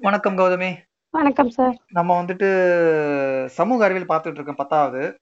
[0.00, 0.72] வணக்கம் கௌதமி.
[1.10, 5.18] வணக்கம் சார் நம்ம வந்துட்டு சமூக அறிவியல் பார்த்துட்டு இருக்கோம் பத்தாவது.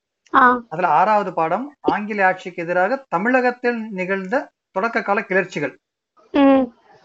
[0.68, 5.78] அதுல ஆறாவது பாடம் ஆங்கில ஆட்சிக்கு எதிராக தமிழகத்தில் நிகழ்ந்த தொடக்க கால கிளர்ச்சிகள்.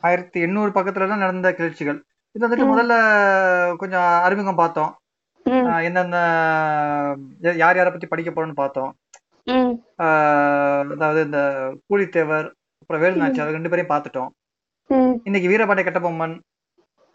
[0.01, 2.01] ஆயிரத்தி எண்ணூறு பக்கத்துல தான் நடந்த கிளர்ச்சிகள்.
[2.31, 2.77] இது வந்துட்டு.
[2.77, 4.97] முதல்ல கொஞ்சம் அறிமுகம் பார்த்தோம்.
[7.41, 8.95] யா- யார் யாரை பத்தி படிக்க போறோம்னு பார்த்தோம்.
[10.88, 14.27] அதாவது இந்த கூலித்தேவர் அப்புறம் வேலுநாச்சியார் ரெண்டு பேரையும் பார்த்துட்டோம்.
[15.23, 16.39] இன்னைக்கு வீரபாண்டிய கட்டபொம்மன்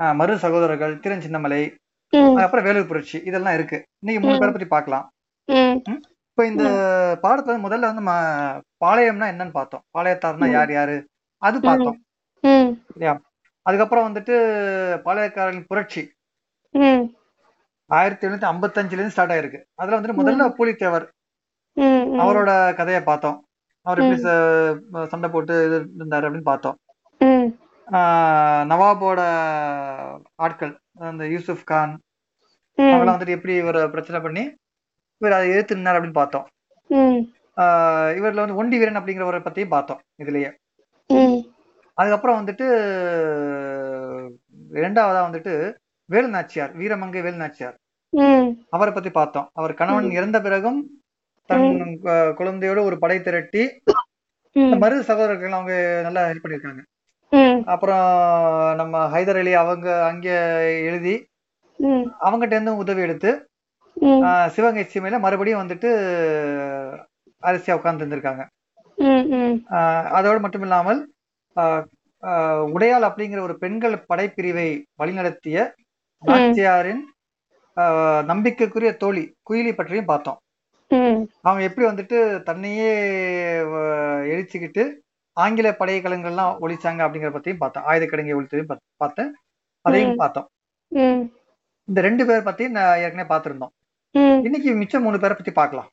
[0.02, 1.62] மரு சகோதரர்கள் திறன் சின்னமலை
[2.36, 3.82] அப்புறம் வேலூர் புரட்சி இதெல்லாம் இருக்கு.
[3.98, 4.38] இன்னைக்கு மூணு.
[4.38, 5.10] பேரை பத்தி பார்க்கலாம்.
[5.46, 5.76] ம்.
[6.28, 6.64] இப்போ இந்த
[7.22, 8.02] பாடத்துல முதல்ல வந்து
[8.84, 9.82] பாளையம்னா என்னன்னு பார்த்தோம்.
[9.98, 10.50] பாளையத்தார்னா.
[10.50, 11.06] யார் யாரு?
[11.38, 12.02] அது பார்த்தோம்.
[12.92, 13.20] இல்லையா?
[13.62, 14.34] அதுக்கப்புறம் வந்துட்டு
[15.04, 16.12] பாளையக்காரர்களின் புரட்சி.
[17.86, 19.60] ஆயிரத்தி எழுநூத்தி ஐம்பத்தஞ்சுல இருந்து ஸ்டார்ட் ஆயிருக்கு.
[19.74, 21.06] அதுல வந்துட்டு முதல்ல பூலித்தேவர்.
[22.22, 23.44] அவரோட கதையை பார்த்தோம்.
[23.82, 24.20] அவர் எப்படி
[25.08, 26.76] சண்டை போட்டு இது இருந்தாரு அப்படின்னு பார்த்தோம்.
[28.70, 29.20] நவாபோட
[30.34, 30.72] ஆட்கள்
[31.08, 31.92] அந்த யூசுப் கான்
[32.78, 34.42] அவங்களாம் வந்துட்டு எப்படி இவரை பிரச்சனை பண்ணி
[35.20, 36.46] இவர் அதை எதிர்த்து நின்னார் அப்படின்னு பார்த்தோம்.
[38.18, 40.50] இவர்ல வந்து ஒண்டி வீரன் அப்படிங்கிறவரை பத்தியும் பார்த்தோம் இதுலயே.
[41.98, 42.66] அதுக்கப்புறம் வந்துட்டு
[44.74, 45.54] இரண்டாவதா வந்துட்டு
[46.10, 47.76] வேலு நாச்சியார் வீரமங்கை வேலு நாச்சியார்
[48.70, 49.48] அவரை பத்தி பார்த்தோம்.
[49.52, 50.10] அவர் கணவன்.
[50.10, 50.80] இறந்த பிறகும்
[51.50, 51.66] தன்
[52.38, 53.62] குழந்தையோட ஒரு படை திரட்டி
[54.56, 54.72] ம்.
[54.82, 56.80] மரு சகோதரர்கள் அவங்க நல்லா ஹெல்ப் பண்ணியிருக்காங்க.
[56.80, 56.88] ம்
[57.64, 58.06] அப்புறம்
[58.74, 60.28] நம்ம ஹைதர் அலி அவங்க அங்க
[60.82, 61.28] எழுதி
[62.20, 63.48] அவங்ககிட்ட இருந்து உதவி எடுத்து
[64.48, 65.90] சிவகங்கை சீமையில மறுபடியும் வந்துட்டு
[67.42, 68.42] அரிசியா உட்கார்ந்து இருந்திருக்காங்க
[70.10, 71.00] அதோடு மட்டும் இல்லாமல்
[72.72, 75.70] உடையாள் அப்படிங்கிற ஒரு பெண்கள் படைப்பிரிவை வழிநடத்திய
[76.22, 77.02] நாச்சியாரின்
[78.26, 80.38] நம்பிக்கைக்குரிய தோழி குயிலி பற்றியும் பார்த்தோம்.
[81.40, 82.90] அவங்க எப்படி வந்துட்டு தன்னையே
[83.60, 85.01] ஆஹ் எரிச்சுக்கிட்டு
[85.32, 87.84] ஆங்கில படைக்கலங்கள்லாம் ஒழிச்சாங்க அப்படிங்கிற பத்தியும் பார்த்தோம்.
[87.84, 89.34] ஆயுத கிடங்கை ஒழித்ததையும் பார்த்தேன்.
[89.80, 90.10] அதையும்.
[90.16, 90.48] பார்த்தோம்.
[91.84, 93.72] இந்த ரெண்டு பேரை பத்தி நான் ஏற்கனவே பார்த்திருந்தோம்.
[94.44, 95.88] இன்னைக்கு மிச்சம் மூணு பேரை பத்தி பார்க்கலாம்.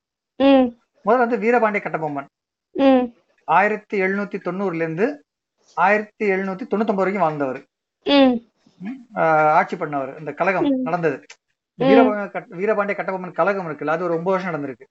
[1.06, 2.26] முதல்ல வந்து வீரபாண்டிய கட்டபொம்மன்.
[3.44, 5.24] ஆயிரத்தி எழுநூத்தி தொண்ணூறுல இருந்து
[5.76, 7.64] ஆயிரத்தி எழுநூத்தி தொண்ணூத்தொன்பது வரைக்கும் வாழ்ந்தவர்.
[9.14, 10.20] ஆட்சி பண்ணவர்.
[10.20, 10.64] இந்த கழகம்.
[10.82, 11.26] நடந்தது.
[12.50, 14.88] வீரபாண்டிய கட்டபொம்மன் கழகம் இருக்குல்ல அது ஒரு ஒன்பது வருஷம் நடந்திருக்கு.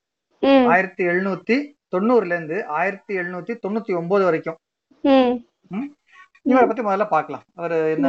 [0.69, 4.56] ஆயிரத்தி எழுநூத்தி தொண்ணூறுல இருந்து ஆயிரத்தி எழுநூத்தி தொண்ணூத்தி ஒன்பது வரைக்கும்.
[6.43, 7.43] இவரை பத்தி முதல்ல பார்க்கலாம்.
[7.54, 8.09] அவர் என்ன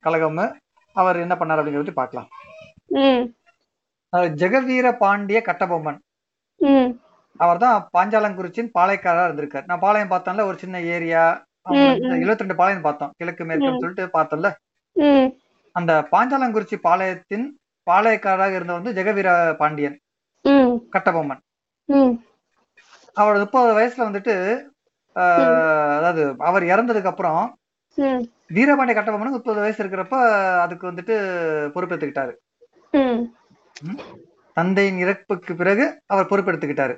[0.00, 0.58] கழகம்?
[0.92, 2.28] அவர் என்ன பண்ணார் அப்படிங்கறத பத்தி பார்க்கலாம்.
[2.86, 3.34] ம்.
[4.08, 5.98] அவர் ஜெகவீர பாண்டிய கட்டபொம்மன்.
[7.36, 9.62] அவர் தான் பாஞ்சாலங்குறிச்சியின் பாளையக்காரரா இருந்திருக்காரு.
[9.66, 11.44] நான் பாளையம் பார்த்தோம்ல ஒரு சின்ன ஏரியா.
[11.70, 13.12] இருபத்தி ரெண்டு பாளையம் பார்த்தோம்.
[13.16, 14.52] கிழக்கு மேற்குன்னு சொல்லிட்டு பார்த்தோம்ல.
[15.72, 17.50] அந்த பாஞ்சாலங்குறிச்சி பாளையத்தின்
[17.90, 19.98] பாளையக்காரராக இருந்தவர் வந்து ஜெகவீர பாண்டியன்.
[20.90, 21.40] கட்டபொம்மன்.
[21.88, 22.14] ம்.
[23.16, 24.34] அவர் முப்பது வயசுல வந்துட்டு
[25.96, 27.42] அதாவது அவர் இறந்ததுக்கு அப்புறம்
[28.50, 30.16] வீரபாண்டிய கட்டபொம்மனுக்கு முப்பது வயசு இருக்கிறப்ப
[30.64, 31.14] அதுக்கு வந்துட்டு
[31.74, 32.32] பொறுப்பெடுத்துக்கிட்டாரு.
[34.56, 36.94] தந்தையின் இறப்புக்கு பிறகு அவர் பொறுப்பெடுத்துக்கிட்டாரு.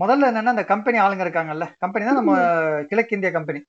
[0.00, 2.34] முதல்ல என்னன்னா அந்த கம்பெனி ஆளுங்க இருக்காங்கல்ல கம்பெனி தான் நம்ம
[2.90, 3.60] கிழக்கிந்திய company.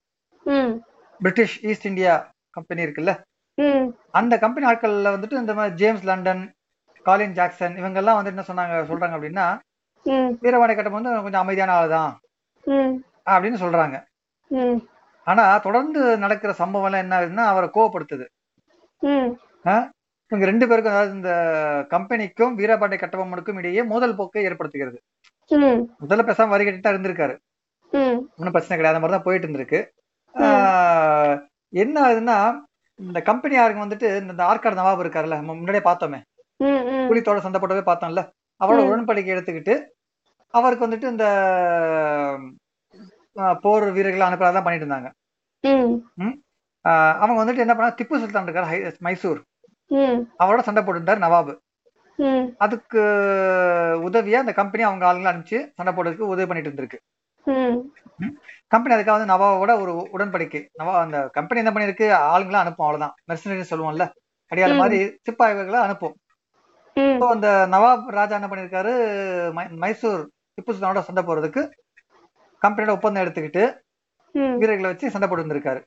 [1.20, 2.14] British East India
[2.54, 3.14] company இருக்குல்ல
[4.12, 6.44] அந்த கம்பெனி ஆட்கள்ல வந்துட்டு இந்த மாதிரி ஜேம்ஸ் லண்டன்
[7.06, 9.46] காலின் ஜாக்சன் இவங்க எல்லாம் வந்து என்ன சொன்னாங்க சொல்றாங்க அப்படின்னா
[10.42, 12.12] வீரபாண்டிய கட்டம் வந்து கொஞ்சம் அமைதியான ஆள் தான்.
[12.64, 12.96] ம்.
[13.26, 13.96] அப்படின்னு சொல்றாங்க.
[15.28, 18.26] ஆனா தொடர்ந்து நடக்கிற சம்பவம் எல்லாம் என்ன ஆகுதுன்னா அவரை கோவப்படுத்துது.
[20.32, 21.32] இவங்க ரெண்டு பேருக்கும் அதாவது இந்த
[21.90, 24.98] கம்பெனிக்கும் வீரபாண்டிய கட்டபொம்மனுக்கும் இடையே மோதல் போக்கை ஏற்படுத்துகிறது.
[25.52, 27.36] முதல்ல பேசாம வரி கட்டிட்டு இருந்திருக்காரு.
[27.92, 28.18] ம்.
[28.38, 29.80] ஒன்றும் பிரச்சனை கிடையாது அந்த மாதிரி தான் போயிட்டு இருந்திருக்கு.
[31.82, 32.38] என்ன ஆகுதுன்னா
[33.00, 36.20] இந்த கம்பெனி ஆளுங்க வந்துட்டு இந்த ஆர்காடு நவாப் இருக்காருல்ல முன்னாடியே பார்த்தோமே.
[37.10, 38.22] புலித்தோட சண்டை போட்டவே பார்த்தோம்ல.
[38.62, 38.82] அவரோட.
[38.90, 39.74] உடன்படிக்கை எடுத்துக்கிட்டு
[40.58, 41.26] அவருக்கு வந்துட்டு இந்த
[43.62, 45.10] போர் வீரர்களை அனுப்புறதெல்லாம் பண்ணிட்டு இருந்தாங்க
[47.22, 49.40] அவங்க வந்துட்டு என்ன பண்ணா திப்பு சுல்தான் இருக்காரு மைசூர்.
[50.40, 51.54] அவரோட சண்டை போட்டுட்டார் நவாப்.
[52.58, 53.02] அதுக்கு
[54.08, 57.00] உதவியா அந்த கம்பெனி அவங்க ஆளுங்களை அனுப்பிச்சு சண்டை போடுறதுக்கு உதவி பண்ணிட்டு இருந்திருக்கு.
[58.74, 60.62] கம்பெனி அதுக்காக வந்து நவாவோட ஒரு உடன்படிக்கை.
[60.80, 63.16] நவா அந்த கம்பெனி என்ன பண்ணிருக்கு ஆளுங்களை அனுப்பும் அவ்வளவுதான்.
[63.30, 64.06] மெர்சனரி சொல்லுவோம்ல.
[64.52, 64.78] அடியாள்.
[64.82, 66.16] மாதிரி சிப்பாய்களை அனுப்பும்.
[67.34, 68.94] அந்த நவாப் ராஜா என்ன பண்ணிருக்காரு?
[69.84, 70.22] மைசூர்
[70.58, 71.62] திப்பு சுல்தானோட சண்டை போடுறதுக்கு
[72.62, 73.64] கம்பெனியோட ஒப்பந்தம் எடுத்துக்கிட்டு
[74.60, 75.82] வீரர்களை வச்சு சண்டை போட்டு வந்திருக்காரு.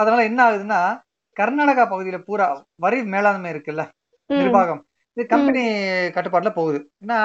[0.00, 0.80] அதனால என்ன ஆகுதுன்னா
[1.36, 2.46] கர்நாடகா பகுதியில பூரா
[2.84, 3.82] வரி மேலாண்மை இருக்குல்ல
[4.30, 4.82] நிர்வாகம்.
[5.16, 5.62] இது கம்பெனி
[6.16, 6.78] கட்டுப்பாட்டுல போகுது.
[7.04, 7.16] ஏன்னா.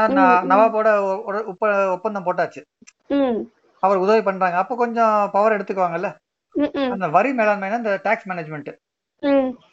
[0.52, 0.88] நவாபோட
[1.96, 2.62] ஒப்பந்தம் போட்டாச்சு.
[3.84, 4.58] அவர் உதவி பண்றாங்க.
[4.64, 6.10] அப்ப கொஞ்சம் பவர் எடுத்துக்குவாங்கல்ல.
[6.94, 8.72] அந்த வரி மேலாண்மைனா இந்த டாக்ஸ் மேனேஜ்மெண்ட்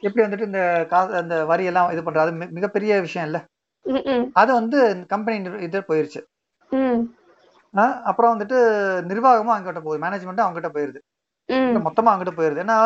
[0.06, 0.60] எப்படி வந்துட்டு இந்த
[0.90, 3.38] காசு அந்த வரி எல்லாம் இது பண்றது அது மிகப்பெரிய விஷயம் இல்ல
[4.40, 4.78] அது வந்து
[5.12, 5.36] கம்பெனி
[5.66, 6.20] இது போயிருச்சு.
[8.10, 8.58] அப்புறம் வந்துட்டு
[9.10, 10.02] நிர்வாகமும் அங்கிட்ட போகுது.
[10.04, 11.00] மேனேஜ்மெண்ட்டும் அவங்ககிட்ட போயிருது.
[11.88, 12.62] மொத்தமா அங்கிட்ட போயிருது.
[12.64, 12.76] ஏன்னா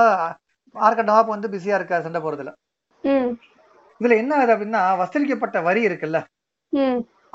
[0.75, 2.53] ஆர்கட் நவாப் வந்து பிஸியா இருக்கா சண்டை போறதுல
[4.01, 6.19] இதுல என்ன ஆகுது அப்படின்னா வசூலிக்கப்பட்ட வரி இருக்குல்ல?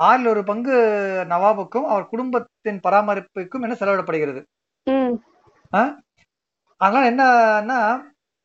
[0.08, 0.74] ஆறில் ஒரு பங்கு
[1.32, 4.40] நவாபுக்கும் அவர் குடும்பத்தின் பராமரிப்புக்கும் என்ன செலவிடப்படுகிறது?
[6.80, 7.78] அதனால என்னன்னா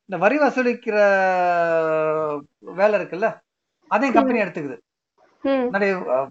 [0.09, 0.97] இந்த வரி வசூலிக்கிற
[2.79, 3.27] வேலை இருக்குல்ல
[3.91, 4.77] அதையும் கம்பெனி எடுத்துக்குது.
[5.43, 5.87] முன்னாடி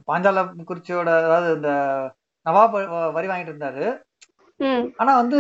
[0.09, 1.71] பாஞ்சால குறிச்சியோட அதாவது இந்த
[2.47, 2.75] நவாப்
[3.13, 3.87] வரி வாங்கிட்டு இருந்தாரு.
[4.97, 5.39] ஆனா வந்து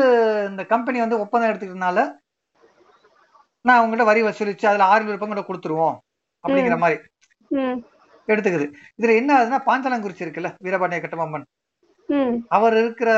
[0.50, 1.98] இந்த கம்பெனி வந்து ஒப்பந்தம் எடுத்துக்கிறதுனால
[3.64, 5.96] நான் அவங்ககிட்ட வரி வசூலிச்சு அதுல ஆறு விருப்பங்களை கொடுத்துருவோம்
[6.44, 6.98] அப்படிங்கிற மாதிரி
[8.28, 8.66] எடுத்துக்குது.
[8.98, 11.46] இதுல என்ன ஆகுதுன்னா பாஞ்சாலங்குறிச்சி இருக்குல்ல வீரபாண்டிய கட்டபொம்மன்.
[12.08, 12.34] ம்.
[12.48, 13.10] அவர் இருக்கிற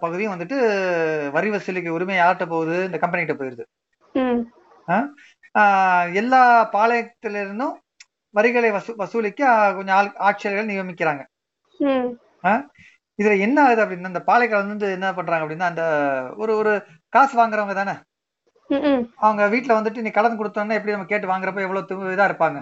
[0.00, 0.56] பகுதியும் வந்துட்டு
[1.32, 2.76] வரி வசூலிக்க உரிமை யார்கிட்ட போகுது?
[2.84, 3.64] இந்த கம்பெனிகிட்ட போயிருது.
[6.20, 6.40] எல்லா
[6.74, 7.76] பாளையத்தில இருந்தும்
[8.34, 9.42] வரிகளை வசூ வசூலிக்க
[9.76, 11.22] கொஞ்சம் ஆள் ஆட்சியர்கள் நியமிக்கிறாங்க.
[13.18, 15.84] இதுல என்ன ஆகுது அப்படின்னா இந்த பாளையக்காரர் வந்து என்ன பண்றாங்க அப்படின்னா அந்த
[16.42, 16.72] ஒரு ஒரு
[17.14, 17.94] காசு வாங்குறவங்க தானே?
[19.24, 22.58] அவங்க வீட்டுல வந்துட்டு நீ கடன் கொடுத்தோன்னா எப்படி நம்ம கேட்டு வாங்குறப்ப எவ்வளவு இதா இருப்பாங்க?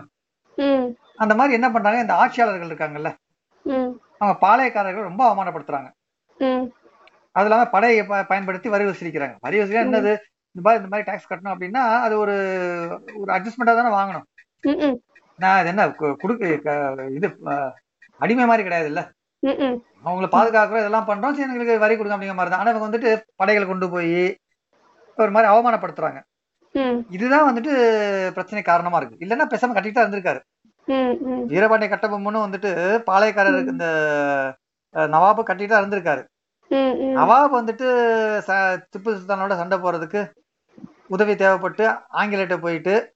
[1.22, 3.10] அந்த மாதிரி என்ன பண்றாங்க இந்த ஆட்சியாளர்கள் இருக்காங்கல்ல?
[4.20, 5.88] அவங்க பாளையக்காரர்கள் ரொம்ப அவமானப்படுத்துறாங்க.
[7.36, 9.36] அது இல்லாம படையை பயன்படுத்தி வரி வசூலிக்கிறாங்க.
[9.46, 10.12] வரி வசூலியா என்னது?
[10.58, 12.34] இந்த மாதிரி இந்த மாதிரி டாக்ஸ் கட்டணும் அப்படின்னா அது ஒரு
[13.22, 14.24] ஒரு அட்ஜஸ்ட்மெண்டா தானே வாங்கணும்.
[15.42, 15.82] நான் இது என்ன
[16.22, 16.46] குடுக்கு
[17.16, 17.28] இது
[18.20, 19.02] அடிமை மாதிரி கிடையாது இல்ல
[20.06, 22.62] அவங்கள பாதுகாக்கிறோம் இதெல்லாம் பண்றோம் சரி எங்களுக்கு வரி கொடுங்க அப்படிங்கிற மாதிரி தான்.
[22.62, 23.10] ஆனா இவங்க வந்துட்டு
[23.40, 24.16] படைகளை கொண்டு போய்
[25.18, 26.20] ஒரு மாதிரி அவமானப்படுத்துறாங்க.
[27.16, 27.72] இதுதான் வந்துட்டு
[28.36, 29.22] பிரச்சனை காரணமா இருக்கு.
[29.24, 30.40] இல்லைன்னா பேசாம கட்டிட்டு இருந்திருக்காரு.
[31.52, 32.72] வீரபாண்டிய கட்டபொம்மனும் வந்துட்டு
[33.10, 33.88] பாளையக்காரருக்கு இந்த
[35.14, 36.24] நவாபு கட்டிட்டு இருந்திருக்காரு.
[37.18, 37.86] நவாப் வந்துட்டு
[38.92, 40.20] திப்பு சுல்தானோட சண்டை போறதுக்கு
[41.08, 43.12] உதவி தேவைப்பட்டு ஆங்கிலேட்ட போயிட்டு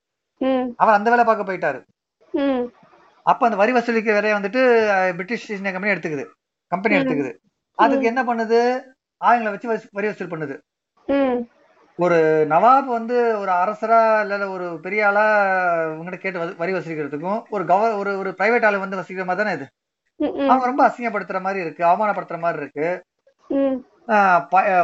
[0.76, 1.84] அவர் அந்த வேலை பார்க்க போயிட்டாரு.
[3.22, 6.26] அப்ப அந்த வரி வசூலிக்க வேலையை வந்துட்டு பிரிட்டிஷ் இந்தியா கம்பெனி எடுத்துக்குது.
[6.66, 6.96] கம்பெனி.
[6.96, 7.36] எடுத்துக்குது.
[7.74, 8.82] அதுக்கு என்ன பண்ணுது?
[9.24, 10.58] ஆளுங்களை வச்சு வசூ- வரி வசூல் பண்ணுது.
[11.96, 15.46] ஒரு நவாப் வந்து ஒரு அரசரா இல்ல ஒரு பெரிய ஆளா
[15.88, 19.70] உங்ககிட்ட கேட்டு வரி வசூலிக்கிறதுக்கும் ஒரு கவ ஒரு ஒரு பிரைவேட் ஆளு வந்து வசூலிக்கிற மாதிரி தானே இது?
[20.48, 23.02] அவங்க ரொம்ப அசிங்கப்படுத்துற மாதிரி இருக்கு அவமானப்படுத்துற மாதிரி இருக்கு.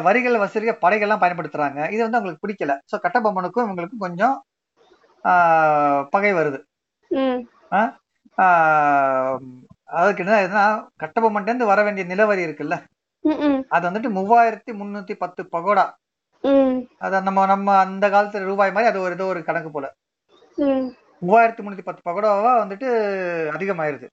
[0.06, 1.78] வரிகள் வசூலிக்க படைகள்லாம் பயன்படுத்துறாங்க.
[1.94, 2.74] இது வந்து அவங்களுக்கு பிடிக்கல.
[2.90, 4.36] சோ கட்டபொம்மனுக்கும் இவங்களுக்கும் கொஞ்சம்
[6.14, 6.58] பகை வருது.
[9.98, 10.64] அதுக்கு என்ன ஆகுதுன்னா
[11.02, 12.76] கட்டபொம்மன்ட்ட இருந்து வர வேண்டிய நிலவரி இருக்குல்ல?
[13.74, 15.86] அது வந்துட்டு மூவாயிரத்தி முன்னூத்தி பத்து பகோடா.
[17.04, 19.86] அத நம்ம நம்ம அந்த காலத்துல ரூபாய் மாதிரி அது ஒரு ஏதோ ஒரு கணக்கு போல.
[21.22, 22.88] மூவாயிரத்தி முன்னூத்தி பத்து பகோடாவா வந்துட்டு
[23.56, 24.08] அதிகமாயிருது.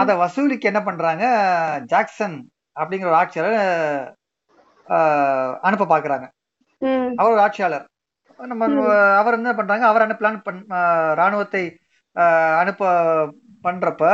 [0.00, 1.24] அதை வசூலிக்க என்ன பண்றாங்க?
[1.92, 2.36] ஜாக்சன்
[2.80, 3.58] அப்படிங்கிற ஒரு ஆட்சியாளர்
[5.66, 6.26] அனுப்ப பாக்குறாங்க
[7.20, 7.84] அவர் ஒரு ஆட்சியாளர்.
[8.50, 8.66] நம்ம
[9.20, 9.84] அவர் என்ன பண்றாங்க?
[9.90, 10.60] அவர் அனுப்பலான்னு பண்
[11.20, 11.64] ராணுவத்தை
[12.60, 12.90] அனுப்ப
[13.66, 14.04] பண்றப்ப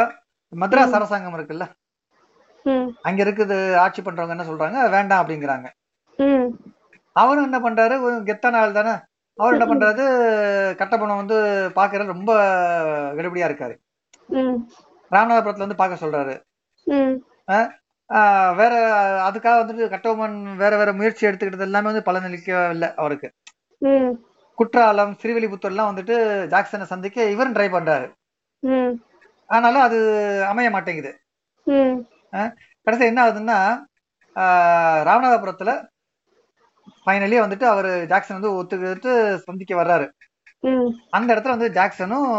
[0.53, 1.67] மദ്രാஸ் அரசாங்கம் இருக்குல்ல?
[3.09, 4.79] அங்க இருக்குது ஆட்சி பண்றவங்க என்ன சொல்றாங்க?
[4.97, 5.69] வேண்டாம் அப்படிங்கிறாங்க.
[7.23, 7.95] அவரும் என்ன பண்றாரு?
[8.29, 8.95] கெத்தான ஆள் தானே.
[9.39, 10.05] அவர் என்ன பண்றாரு?
[10.81, 11.37] கட்டப்பணம் வந்து
[11.79, 12.33] பாக்குறது ரொம்ப
[13.19, 13.75] கடுபடியா இருக்காரு.
[15.15, 16.35] ராமநாதபுரத்துல வந்து பார்க்க சொல்றாரு.
[18.61, 18.75] வேற
[19.27, 23.29] அதுக்காக வந்துட்டு கட்டபொம்மன் வேற வேற முயற்சி எடுத்துக்கிட்டது எல்லாமே வந்து பலனளிக்கவில்லை அவருக்கு.
[24.59, 26.17] குற்றாலம் ஸ்ரீவில்லிபுத்தூர் எல்லாம் வந்துட்டு
[26.55, 28.09] ஜாக்சனை சந்திக்க இவரும் ட்ரை பண்றாரு.
[29.47, 29.99] ஆனாலும் அது
[30.49, 31.13] அமைய மாட்டேங்குது.
[32.85, 33.59] கடைசி என்ன ஆகுதுன்னா
[35.09, 35.71] ராமநாதபுரத்துல
[37.05, 39.13] ஃபைனலி வந்துட்டு அவர் ஜாக்சன் வந்து ஒத்துக்கிட்டு
[39.47, 40.07] சந்திக்க வர்றாரு.
[41.17, 42.31] அந்த இடத்துல வந்து ஜாக்சனும்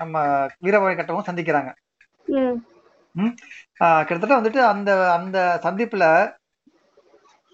[0.00, 0.24] நம்ம
[0.64, 1.70] வீரபாண்டிய கட்டமும் சந்திக்கிறாங்க.
[3.80, 6.04] கிட்டத்தட்ட வந்துட்டு அந்த அந்த சந்திப்புல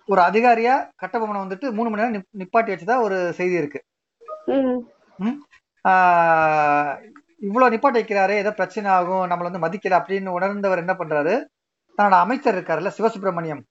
[0.09, 3.81] ஒரு அதிகாரியா கட்டபொம்மனை வந்துட்டு மூணு மணி நேரம் நிப்- நிப்பாட்டி வச்சதா ஒரு செய்தி இருக்கு.
[7.41, 11.35] இவ்வளவு நிப்பாட்டி வைக்கிறாரு ஏதோ பிரச்சனை ஆகும் நம்மள வந்து மதிக்கல அப்படின்னு உணர்ந்தவர் என்ன பண்றாரு?
[11.99, 13.63] தன்னோட அமைச்சர் இருக்காருல்ல சிவசுப்பிரமணியம்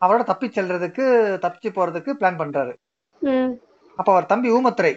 [0.00, 1.04] அவரோட தப்பி செல்றதுக்கு
[1.44, 2.72] தப்பிச்சு போறதுக்கு பிளான் பண்றாரு.
[3.96, 4.92] அப்ப அவர் தம்பி ஊமத்துறை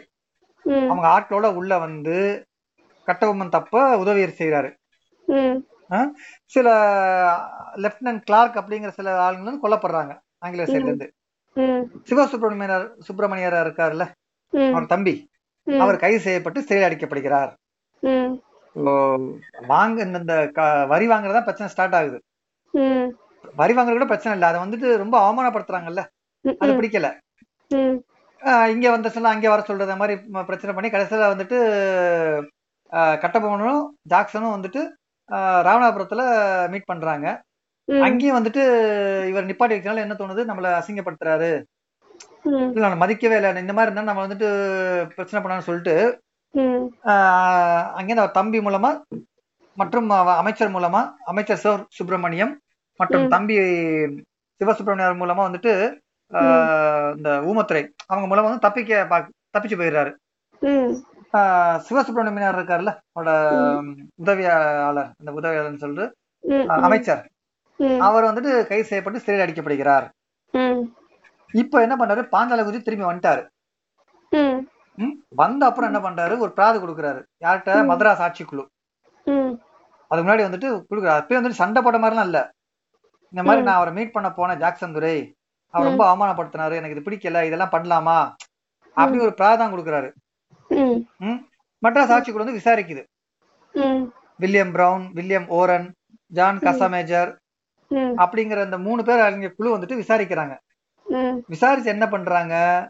[0.89, 2.15] அவங்க ஆட்களோட உள்ள வந்து
[3.07, 4.71] கட்டபொம்மன் தப்ப உதவி செய்யறாரு
[6.45, 6.67] சில
[7.75, 11.13] லெப்டினன்ட் கிளார்க் அப்படிங்கிற சில ஆளுங்க வந்து கொல்லப்படுறாங்க ஆங்கிலேய சைட்ல இருந்து.
[11.53, 11.83] ம்.
[12.09, 14.07] சிவசுப்பிரமணியர் சுப்பிரமணியர் இருக்காருல்ல?
[14.71, 15.29] அவர் தம்பி.
[15.79, 17.51] அவர் கைது செய்யப்பட்டு சிறை அடைக்கப்படுகிறார்.
[19.67, 20.51] வாங்க இந்த-
[20.87, 22.23] வரி வாங்குறதா பிரச்சனை ஸ்டார்ட் ஆகுது.
[23.55, 24.55] வரி வாங்குறது கூட பிரச்சனை இல்லை.
[24.55, 26.05] அதை வந்துட்டு ரொம்ப அவமானப்படுத்துறாங்கல்ல?
[26.59, 27.17] அது பிடிக்கல.
[28.67, 32.47] இங்க வந்த சொல்ல அங்க வர சொல்றத மாதிரி பிரச்சனை பண்ணி கடைசியில வந்துட்டு
[32.91, 34.97] கட்டபொம்மனும் ஜாக்சனும் வந்துட்டு
[35.31, 37.43] ராமநாதபுரத்துல மீட் பண்றாங்க.
[38.01, 40.47] அங்கேயும் வந்துட்டு இவர் நிப்பாட்டி வைக்கனால என்ன தோணுது?
[40.47, 41.63] நம்மள அசிங்கப்படுத்துறாரு.
[42.73, 43.55] இல்ல மதிக்கவே இல்லை.
[43.55, 46.21] இந்த மாதிரி இருந்தா நம்ம வந்துட்டு பிரச்சனை பண்ணான்னு சொல்லிட்டு
[46.55, 49.01] அங்கேருந்து அவர் தம்பி மூலமா
[49.75, 52.59] மற்றும் அமைச்சர் மூலமா அமைச்சர் சிவ சுப்பிரமணியம்
[52.97, 53.21] மற்றும்.
[53.27, 53.57] தம்பி
[54.59, 55.97] சிவசுப்பிரமணியர் மூலமா வந்துட்டு
[57.17, 60.13] இந்த ஊமத்துறை அவங்க மூலமா வந்து தப்பிக்க பாக்- தப்பிச்சு போயிடுறாரு.
[61.33, 63.29] சிவசுப்பிரமணியர் இருக்காருல்ல அவரோட
[64.15, 66.15] உதவியாளர் இந்த உதவியாளர்னு சொல்லிட்டு
[66.67, 67.29] அமைச்சர்.
[67.99, 70.09] அவர் வந்துட்டு கைது செய்யப்பட்டு சிறையில் அடைக்கப்படுகிறார்.
[71.51, 73.47] இப்ப என்ன பண்ணாரு பாஞ்சால குதி திரும்பி வந்துட்டாரு?
[75.29, 76.37] வந்த அப்புறம் என்ன பண்றாரு?
[76.37, 77.23] ஒரு பிராது கொடுக்குறாரு.
[77.45, 77.83] யார்கிட்ட?
[77.83, 77.91] ம்.
[77.91, 78.65] மദ്രാஸ் ஆட்சிக்குழு.
[79.23, 79.53] ம்.
[80.07, 81.19] அதுக்கு முன்னாடி வந்துட்டு கொடுக்குறாரு.
[81.19, 82.49] அப்பயும் வந்துட்டு சண்டை போட்ட மாதிரிலாம் இல்ல.
[83.23, 83.61] இந்த மாதிரி.
[83.61, 85.35] நான் அவரை மீட் பண்ண போனேன் ஜாக்சன் துரை
[85.71, 86.75] அவர் ரொம்ப அவமானப்படுத்தினாரு.
[86.75, 88.33] எனக்கு இது பிடிக்கல இதெல்லாம் பண்ணலாமா?
[88.93, 90.11] அப்படி ஒரு பிராதான் கொடுக்குறாரு.
[90.69, 90.99] ம்.
[91.17, 91.47] ம்?
[91.87, 93.03] மദ്രാஸ் ஆட்சிக்குழு வந்து விசாரிக்குது.
[94.37, 95.93] William Brown William Oran
[96.27, 97.35] John Casamajor
[97.91, 100.57] அப்படிங்கிற அந்த மூணு பேர் அடங்கிய குழு வந்துட்டு விசாரிக்கிறாங்க.
[101.47, 102.87] விசாரிச்சு என்ன பண்றாங்க?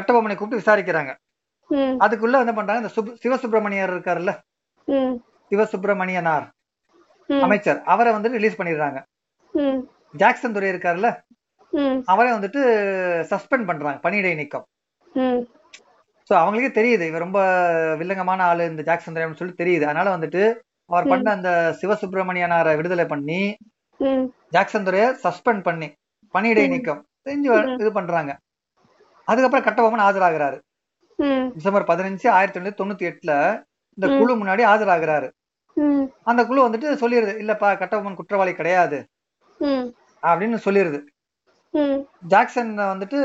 [0.00, 1.14] கட்டபொம்மனை கூப்பிட்டு விசாரிக்கிறாங்க.
[1.98, 2.88] அதுக்குள்ள என்ன பண்றாங்க?
[2.88, 4.38] இந்த சுப்- சிவசுப்பிரமணியர் இருக்காருல்ல?
[5.50, 6.48] சிவசுப்பிரமணியனார்
[7.40, 7.82] அமைச்சர்.
[7.82, 9.02] அவரை வந்து ரிலீஸ் பண்ணிடுறாங்க.
[10.12, 11.20] ஜாக்சன் துரை இருக்காருல்ல?
[12.04, 12.60] அவரை வந்துட்டு
[13.30, 14.10] சஸ்பெண்ட் பண்றாங்க.
[14.10, 14.66] பணியிடை நீக்கம்.
[16.28, 17.40] சோ அவங்களுக்கே தெரியுது இவர் ரொம்ப
[18.00, 19.84] வில்லங்கமான ஆளு இந்த ஜாக்சன் துரைன்னு சொல்லி தெரியுது.
[19.90, 20.42] அதனால வந்துட்டு
[20.90, 21.50] அவர் பண்ண அந்த
[21.80, 23.40] சிவசுப்பிரமணியனாரை விடுதலை பண்ணி
[24.54, 25.88] ஜாக்சன் துரையை சஸ்பெண்ட் பண்ணி
[26.34, 26.64] பணியிடை.
[26.72, 27.50] நீக்கம் செஞ்சு
[27.82, 28.32] இது பண்றாங்க.
[29.28, 30.58] அதுக்கப்புறம் கட்டபொம்மன் ஆஜராகிறாரு.
[31.56, 33.32] டிசம்பர் பதினஞ்சு ஆயிரத்தி தொள்ளாயிரத்தி தொண்ணூத்தி எட்டுல
[33.98, 34.06] இந்த.
[34.18, 35.28] குழு முன்னாடி ஆஜராகிறாரு.
[36.30, 38.98] அந்த குழு வந்துட்டு சொல்லிடுது இல்லப்பா கட்டபொம்மன் குற்றவாளி கிடையாது.
[40.22, 41.00] அப்படின்னு சொல்லிடுது
[42.32, 43.18] ஜாக்சன் வந்துட்டு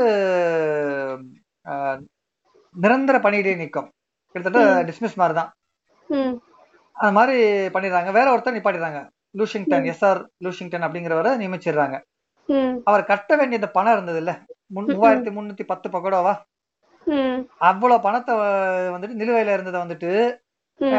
[2.76, 3.88] நிரந்தர பணியிடை நீக்கம்
[4.34, 4.82] கிட்டத்தட்ட.
[4.82, 5.50] டிஸ்மிஸ் மாதிரி தான்
[6.08, 6.34] ம்.
[6.92, 8.12] அந்த மாதிரி பண்ணிடுறாங்க.
[8.12, 9.00] வேற ஒருத்தர் நிப்பாட்டிடுறாங்க.
[9.38, 11.96] லூஷிங்டன் எஸ் ஆர் லூஷிங்டன் அப்படிங்கிறவரை நியமிச்சிடுறாங்க.
[12.84, 14.32] அவர் கட்ட வேண்டிய இந்த பணம் இருந்தது இல்ல.
[14.74, 16.34] மூவாயிரத்தி முன்னூத்தி பத்து பக்கோடாவா?
[17.58, 18.34] அவ்வளவு பணத்தை
[18.94, 20.10] வந்துட்டு நிலுவையில இருந்ததை வந்துட்டு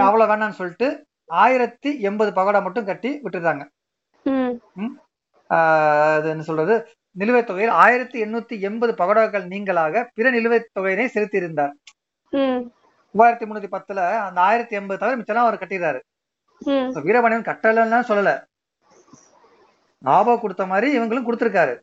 [0.01, 3.21] அவ்வளவு வேணாம்னு சொல்லிட்டு ஆயிரத்தி எண்பது பகோடா மட்டும் கட்டி
[5.49, 6.75] ஆஹ் அது என்ன சொல்றது?
[7.19, 11.73] நிலுவைத் தொகையில் ஆயிரத்தி எண்ணூத்தி எண்பது பகோடாக்கள் நீங்களாக பிற நிலுவைத் தொகையினை செலுத்தியிருந்தார்.
[13.17, 15.99] மூவாயிரத்தி முன்னூத்தி பத்துல அந்த ஆயிரத்தி எண்பது தவிர மிச்சம்லாம் அவர் கட்டிடுறாரு
[17.07, 18.31] வீரபாண்டியன் கட்டலன்னு சொல்லல.
[19.99, 21.75] ஞாபகம் கொடுத்த மாதிரி இவங்களும் கொடுத்திருக்காரு.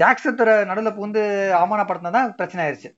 [0.00, 1.22] ஜாக்சன் துறை நடுவில் பூந்து
[1.60, 2.90] அவமானப்படுத்தினதான் பிரச்சனை ஆயிருச்சு.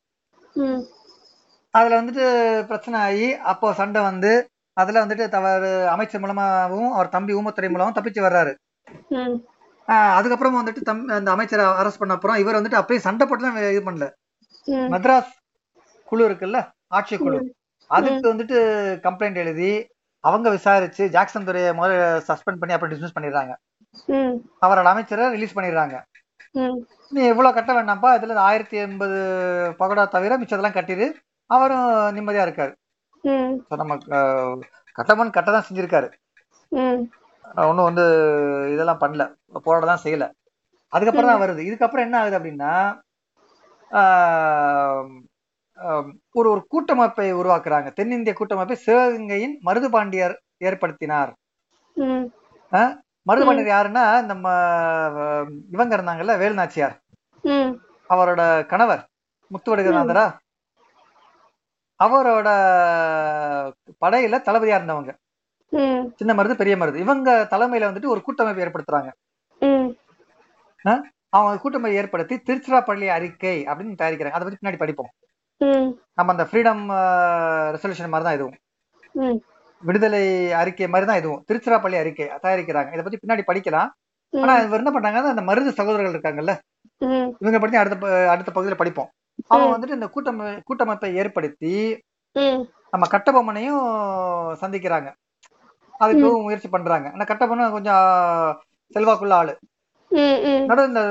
[1.70, 2.26] அதுல வந்துட்டு
[2.70, 4.32] பிரச்சனை ஆகி அப்போ சண்டை வந்து
[4.80, 8.54] அதுல வந்துட்டு தவறு அமைச்சர் மூலமாவும் அவர் தம்பி ஊமத்துறை மூலமாவும் தப்பிச்சு வர்றாரு.
[9.88, 14.10] அதுக்கப்புறமா வந்துட்டு தம் அந்த அமைச்சரை அரெஸ்ட் பண்ண அப்புறம் இவர் வந்துட்டு அப்படியே சண்டை போட்டுலாம் இது பண்ணல.
[14.90, 15.32] மெட்ராஸ்
[16.04, 17.54] குழு இருக்குல்ல ஆட்சி குழு.
[17.86, 18.58] அதுக்கு வந்துட்டு
[19.06, 19.88] கம்ப்ளைண்ட் எழுதி
[20.20, 23.52] அவங்க விசாரிச்சு ஜாக்சன் துறையை முதல்ல சஸ்பெண்ட் பண்ணி அப்புறம் டிஸ்மிஸ் பண்ணிடுறாங்க.
[24.62, 26.02] அவரோட அமைச்சரை ரிலீஸ் பண்ணிடுறாங்க.
[27.10, 29.16] நீ இவ்வளவு கட்ட வேண்டாம்ப்பா இதுல ஆயிரத்தி எண்பது
[29.78, 31.12] பகோடா தவிர மிச்சதெல்லாம் கட்டிடு.
[31.46, 32.72] அவரும் நிம்மதியா இருக்காரு.
[33.68, 33.96] நம்ம
[34.92, 36.12] கட்டமன் கட்ட தான் செஞ்சிருக்காரு.
[36.68, 37.02] ம்.
[37.56, 38.04] ஒன்றும் வந்து
[38.72, 39.34] இதெல்லாம் பண்ணல.
[39.66, 40.24] போராட தான் செய்யல.
[40.92, 41.60] அதுக்கப்புறம் தான் வருது.
[41.68, 42.72] இதுக்கப்புறம் என்ன ஆகுது அப்படின்னா
[46.34, 47.88] ஒரு ஒரு கூட்டமைப்பை உருவாக்குறாங்க.
[47.92, 51.32] தென்னிந்திய கூட்டமைப்பை சிவகங்கையின் மருதுபாண்டியர் ஏற்படுத்தினார்.
[51.96, 52.26] ம்.
[53.26, 54.46] மருதுபாண்டியர் யாருன்னா நம்ம
[55.70, 56.94] இவங்க இருந்தாங்கல்ல வேலுநாச்சியார்
[58.10, 59.02] அவரோட கணவர்
[59.50, 60.24] முத்துவடுகநாதரா?
[62.00, 62.48] அவரோட
[64.00, 65.12] படையில தளபதியா இருந்தவங்க.
[66.18, 66.96] சின்ன மருது பெரிய மருது.
[66.96, 69.10] இவங்க தலைமையில வந்துட்டு ஒரு கூட்டமைப்பு ஏற்படுத்துறாங்க.
[71.36, 74.36] அவங்க கூட்டமைப்பை ஏற்படுத்தி திருச்சிராப்பள்ளி அறிக்கை அப்படின்னு தயாரிக்கிறாங்க.
[74.36, 75.10] அதை பத்தி பின்னாடி படிப்போம்.
[76.18, 76.82] நம்ம அந்த ஃப்ரீடம்
[77.74, 78.56] ரெசல்யூஷன் மாதிரி தான் இதுவும்.
[79.88, 80.24] விடுதலை
[80.60, 81.42] அறிக்கை மாதிரி தான் இதுவும்.
[81.48, 82.90] திருச்சிராப்பள்ளி அறிக்கை தயாரிக்கிறாங்க.
[82.94, 83.90] இதை பத்தி பின்னாடி படிக்கலாம்.
[84.42, 86.52] ஆனா இவர் என்ன பண்றாங்க அந்த மருது சகோதரர்கள் இருக்காங்கல்ல
[87.42, 89.10] இவங்க பத்தி அடுத்த அடுத்த பகுதியில படிப்போம்.
[89.52, 91.72] அவங்க வந்துட்டு இந்த கூட்டமை கூட்டமைப்பை ஏற்படுத்தி
[92.92, 93.82] நம்ம கட்டபொம்மனையும்
[94.62, 95.08] சந்திக்கிறாங்க.
[96.04, 97.06] அதுக்கு முயற்சி பண்றாங்க.
[97.14, 98.06] ஆனா கட்டபொம்மன் கொஞ்சம்
[98.94, 99.54] செல்வாக்குள்ள ஆளு.
[100.70, 101.02] நடுவு இந்த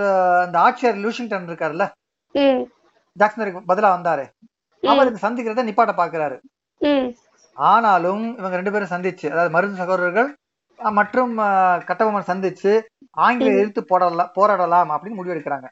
[0.46, 1.86] அந்த ஆட்சியர் லூஷிங்டன் இருக்காருல்ல?
[3.15, 4.25] ஜாக்சனருக்கு பதிலா வந்தாரு.
[4.84, 6.38] அவர் இந்த சந்திக்கிறத நிப்பாட்ட பாக்குறாரு.
[7.58, 10.29] ஆனாலும் இவங்க ரெண்டு பேரும் சந்திச்சு அதாவது மருந்து சகோதரர்கள்
[10.79, 11.34] மற்றும்
[11.89, 12.72] கட்டபொம்மன் சந்திச்சு
[13.25, 15.67] ஆங்கில எதிர்த்து போடலாம் போராடலாம் அப்படின்னு முடிவெடுக்கிறாங்க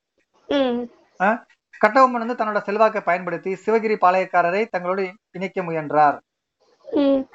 [1.82, 5.04] கட்டபொம்மன் வந்து தன்னோட செல்வாக்கை பயன்படுத்தி சிவகிரி பாளையக்காரரை தங்களோடு
[5.38, 6.18] இணைக்க முயன்றார்.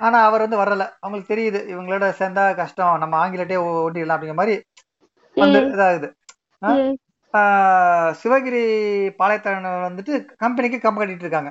[0.05, 0.85] ஆனா அவர் வந்து வரல.
[1.03, 4.57] அவங்களுக்கு தெரியுது இவங்களோட சேர்ந்தா கஷ்டம் நம்ம ஆங்கிலட்டே ஓட்டிடலாம் அப்படிங்கிற மாதிரி
[5.35, 6.09] வந்து இதாகுது.
[8.21, 8.63] சிவகிரி
[9.19, 11.51] பாளையத்தாளர் வந்துட்டு கம்பெனிக்கு கம்பு கட்டிட்டு இருக்காங்க.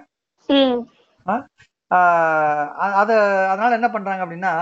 [3.01, 3.11] அத
[3.49, 4.53] அதனால என்ன பண்றாங்க அப்படின்னா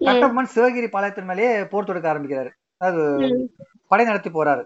[0.00, 2.50] கட்டபொம்மன் சிவகிரி பாளையத்தின் மேலேயே போர் தொடுக்க ஆரம்பிக்கிறாரு.
[2.80, 3.44] ம்.
[3.88, 4.62] படை நடத்தி போறாரு.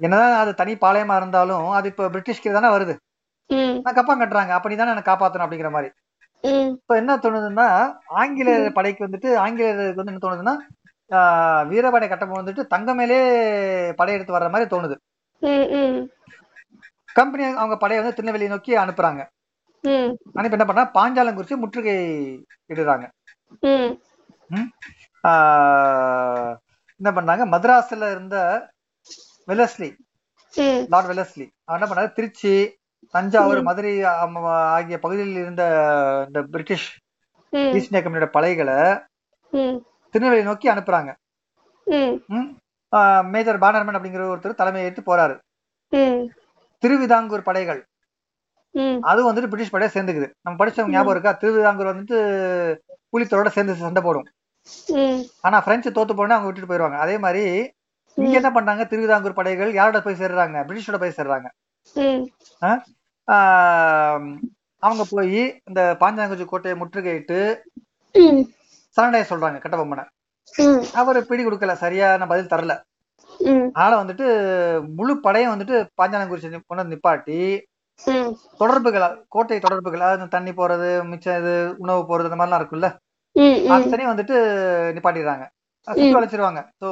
[0.00, 2.94] என்னதான் அது தனி பாளையமா இருந்தாலும் அது இப்ப பிரிட்டிஷ்க்கு தானே வருது.
[3.84, 4.52] நான் கப்பம் கட்டுறாங்க.
[4.58, 5.90] அப்ப நீ தானே எனக்கு காப்பாத்தணும் அப்படிங்கிற மாதிரி.
[6.80, 7.66] இப்ப என்ன தோணுதுன்னா
[8.20, 10.54] ஆங்கிலேயர் படைக்கு வந்துட்டு ஆங்கிலேயருக்கு வந்து என்ன தோணுதுன்னா
[11.10, 13.18] ஆஹ் வீரபாண்டிய கட்டபொம்மன் வந்துட்டு தங்கமேலே
[13.94, 14.96] படையெடுத்து வர்ற மாதிரி தோணுது.
[17.16, 19.22] கம்பெனி அவங்க படையை வந்து திருநெல்வேலி நோக்கி அனுப்புறாங்க.
[20.34, 21.96] அனுப்பி என்ன பண்ணா பாஞ்சாலங்குறிச்சி முற்றுகை
[22.72, 23.04] இடுறாங்க.
[27.00, 28.36] என்ன பண்ணாங்க மദ്രാஸ்ல இருந்த
[29.48, 29.90] வெலஸ்லி
[30.88, 32.52] லார்ட் வெலஸ்லி அவர் என்ன பண்ணாரு திருச்சி
[33.14, 33.92] தஞ்சாவூர் மதுரை
[34.74, 35.64] ஆகிய பகுதிகளில் இருந்த
[36.28, 36.88] இந்த பிரிட்டிஷ்
[37.72, 38.76] ஈஸ்ட் இந்தியா கம்பெனியோட படைகளை
[40.12, 41.10] திருநெல்வேலி நோக்கி அனுப்புறாங்க.
[43.34, 45.34] மேஜர் பானர்மன் அப்படிங்கிற ஒருத்தர் தலைமை ஏற்று போறாரு.
[46.82, 47.80] திருவிதாங்கூர் படைகள்.
[49.10, 50.28] அது வந்துட்டு பிரிட்டிஷ் படையை சேர்ந்துக்குது.
[50.44, 51.32] நம்ம படிச்சவங்க ஞாபகம் இருக்கா?
[51.42, 52.18] திருவிதாங்கூர் வந்துட்டு
[53.12, 54.28] புலித்தோட சேர்ந்து சண்டை போடும்.
[55.46, 56.98] ஆனா பிரெஞ்சு தோத்து போனா அவங்க விட்டுட்டு போயிருவாங்க.
[57.04, 57.44] அதே மாதிரி
[58.16, 58.82] இங்க என்ன பண்றாங்க?
[58.92, 60.56] திருவிதாங்கூர் படைகள் யாரோட போய் சேர்றாங்க?
[60.68, 61.48] பிரிட்டிஷோட போய் சேர்றாங்க.
[64.86, 67.38] அவங்க போய் இந்த பாஞ்சாங்குச்சி கோட்டையை முற்றுகையிட்டு
[68.96, 70.04] சரணடைய சொல்றாங்க கட்டபொம்மனை
[71.00, 72.72] அவர் பிடி கொடுக்கல சரியான பதில் தரல.
[73.74, 74.26] அதனால வந்துட்டு
[74.98, 77.38] முழு படையும் வந்துட்டு பாஞ்சாலங்குறிச்சி கொண்டு வந்து நிப்பாட்டி
[78.60, 81.52] தொடர்புகள் கோட்டை தொடர்புகள் அதாவது தண்ணி போறது மிச்சம் இது
[81.84, 82.88] உணவு போறது இந்த மாதிரிலாம் இருக்குல்ல
[83.74, 84.36] அத்தனையும் வந்துட்டு
[84.96, 85.44] நிப்பாட்டிடுறாங்க.
[85.88, 86.60] சுத்தி வளைச்சிருவாங்க.
[86.80, 86.88] ஸோ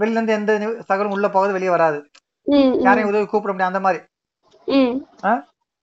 [0.00, 0.52] வெளில இருந்து எந்த
[0.88, 1.98] சகலும் உள்ள போகாது வெளியே வராது.
[2.86, 4.00] யாரையும் உதவி கூப்பிட முடியாது அந்த மாதிரி.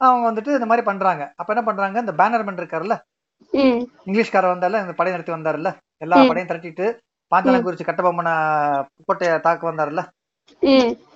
[0.02, 1.24] அவங்க வந்துட்டு இந்த மாதிரி பண்றாங்க.
[1.40, 2.04] அப்ப என்ன பண்றாங்க?
[2.06, 2.98] இந்த பேனர்மேன் இருக்காருல்ல
[3.54, 3.80] ம்.
[4.06, 6.18] இங்கிலீஷ்காரர் வந்தார்ல இந்த படை நடத்தி வந்தாருல்ல எல்லா.
[6.28, 6.86] படையும் திரட்டிட்டு
[7.32, 8.34] பாஞ்சாலங்குறிச்சி கட்டபொம்மனை
[9.06, 10.02] கோட்டையை தாக்க வந்தாருல்ல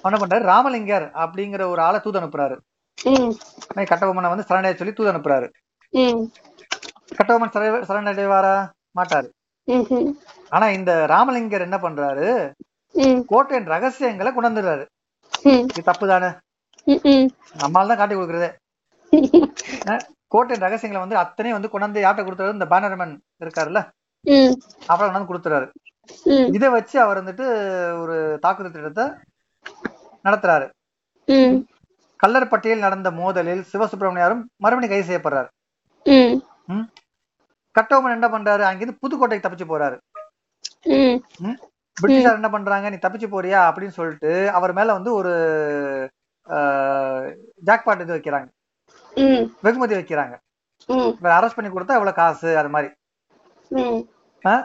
[0.05, 0.43] என்ன பண்றாரு?
[0.45, 2.55] ராமலிங்கர் அப்படிங்கிற ஒரு ஆளை தூது அனுப்புறாரு.
[3.87, 5.47] கட்டபொம்மனை வந்து சரணடைய சொல்லி தூது அனுப்புறாரு.
[7.15, 8.53] கட்டபொம்மன் சரண சரணடைவாரா?
[8.97, 9.27] மாட்டாரு.
[10.49, 12.27] ஆனா இந்த ராமலிங்கர் என்ன பண்றாரு?
[13.25, 14.83] கோட்டையின் ரகசியங்களை கொண்டாந்துடுறாரு
[15.45, 15.63] ம்.
[15.71, 16.29] இது தப்பு தானே
[17.59, 18.49] நம்மால தான் காட்டி கொடுக்குறது.
[20.33, 22.55] கோட்டையின் ரகசியங்களை வந்து அத்தனையும் வந்து கொண்டாந்து யார்கிட்ட கொடுத்தாரு?
[22.57, 23.81] இந்த பேனர்மேன் இருக்காருல்ல?
[24.89, 25.67] அப்புறம் கொண்டாந்து கொடுத்துறாரு.
[26.57, 27.45] இதை வச்சு அவர் வந்துட்டு
[28.03, 28.15] ஒரு
[28.45, 29.05] தாக்குதல் திட்டத்தை
[30.27, 30.67] நடத்துறாரு.
[32.23, 35.49] கல்லர்பட்டியில் நடந்த மோதலில் சிவசுப்பிரமணியாரும் மறுபடியும் கைது செய்யப்படுறாரு?
[37.77, 38.63] கட்டபொம்மன் என்ன பண்றாரு?
[38.69, 39.97] அங்கிருந்து புதுக்கோட்டைக்கு தப்பிச்சு போறாரு?
[42.01, 42.89] பிரிட்டிஷார் என்ன பண்றாங்க?
[42.91, 43.59] நீ தப்பிச்சு போறியா?
[43.69, 45.33] அப்படின்னு சொல்லிட்டு அவர் மேல வந்து ஒரு
[47.67, 48.47] ஜாக்பாட் இது வைக்கிறாங்க.
[49.61, 50.35] வெகுமதி வைக்கிறாங்க.
[51.23, 52.93] அரெஸ்ட் பண்ணி கொடுத்தா இவ்வளவு காசு அது மாதிரி?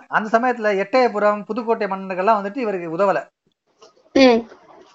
[0.09, 3.19] அந்த சமயத்துல எட்டயபுரம் புதுக்கோட்டை மன்னர்கள்லாம் வந்துட்டு இவருக்கு உதவல.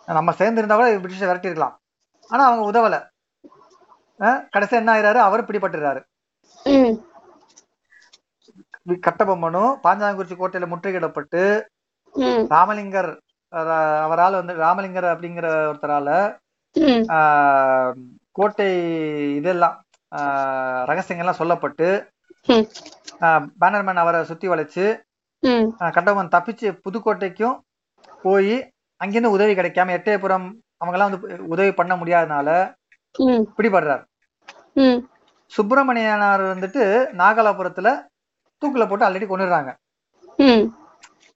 [0.06, 1.80] நம்ம சேர்ந்து இருந்தா கூட பிரிட்டிஷை விரட்டி இருக்கலாம்
[2.28, 2.96] ஆனா அவங்க உதவல.
[4.22, 4.44] ஆ?
[4.58, 6.02] கடைசியா என்ன ஆயிராரு அவர் பிடிபட்டுறாரு.
[8.88, 11.62] கட்டபொம்மனும் பாஞ்சாலங்குறிச்சி கோட்டையில முற்றுகையிடப்பட்டு
[12.50, 13.18] ராமலிங்கர்
[13.56, 16.10] அவரால வந்து ராமலிங்கர் அப்படிங்கிற ஒருத்தரால
[18.38, 18.68] கோட்டை
[19.40, 19.76] இதெல்லாம்
[20.90, 21.88] ரகசியங்கள்லாம் சொல்லப்பட்டு
[23.62, 24.86] பேனர்மேன் அவரை சுத்தி வளைச்சு
[25.96, 27.58] கட்டபொம்மன் தப்பிச்சு புதுக்கோட்டைக்கும்
[28.24, 28.56] போய்
[29.02, 30.48] அங்கிருந்து உதவி கிடைக்காம எட்டயபுரம்
[30.82, 32.50] அவங்கெல்லாம் வந்து உதவி பண்ண முடியாதனால
[33.58, 34.04] பிடிபடுறார்.
[35.52, 36.84] சுப்பிரமணியனார் வந்துட்டு
[37.22, 37.90] நாகலாபுரத்துல
[38.62, 39.72] தூக்குல போட்டு ஆல்ரெடி கொண்டுடுறாங்க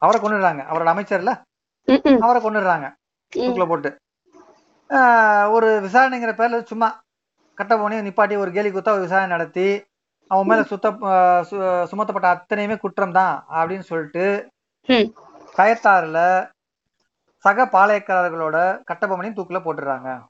[0.02, 1.32] அவரை கொண்டுடுறாங்க அவரோட அமைச்சர்ல
[2.26, 2.88] அவரை கொண்டுடுறாங்க
[3.34, 3.90] தூக்குல போட்டு.
[5.52, 7.02] ஒரு விசாரணைங்கிற பேர்ல சும்மா
[7.58, 9.84] கட்டபொம்மனையும் நிப்பாட்டி ஒரு கேலி குத்தா ஒரு விசாரணை நடத்தி
[10.28, 10.92] அவன் மேல சுத்த
[11.92, 14.48] சுமத்தப்பட்ட அத்தனையுமே குற்றம் தான் அப்படின்னு சொல்லிட்டு
[15.58, 16.50] கயத்தாறுல
[17.38, 20.22] சக பாளையக்காரர்களோட கட்டபொம்மனையும் தூக்குல?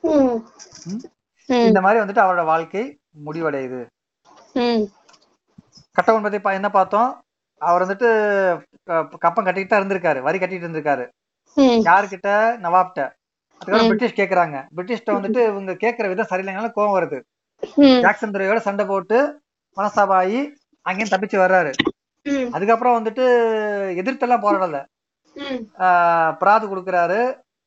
[0.00, 1.00] ம்?
[1.46, 3.86] இந்த மாதிரி வந்துட்டு அவரோட வாழ்க்கை முடிவடையுது.
[5.92, 7.22] கட்டபொம்மன் பத்தி பா- என்ன பார்த்தோம்?
[7.58, 8.08] அவர் வந்துட்டு
[9.18, 11.08] கப்பம் கட்டிக்கிட்டு இருந்திருக்காரு வரி கட்டிட்டு இருந்திருக்காரு.
[11.60, 13.16] யாருக்கிட்ட நவாப்ட
[13.58, 13.88] அதுக்கப்புறம்.
[13.88, 14.56] பிரிட்டிஷ் கேக்குறாங்க.
[14.76, 17.20] பிரிட்டிஷ்ட வந்துட்டு இவங்க கேக்குற விதம் சரியில்லைனால கோவம் வருது.
[18.00, 19.40] ஜாக்சன் துறையோட சண்டை போட்டு
[19.76, 20.50] மனஸ்தாபாயி
[20.82, 21.72] அங்கேயும் தப்பிச்சு வர்றாரு.
[22.50, 23.24] அதுக்கப்புறம் வந்துட்டு
[24.00, 24.84] எதிர்த்தெல்லாம் போராடல.
[26.38, 27.20] பிராது கொடுக்குறாரு.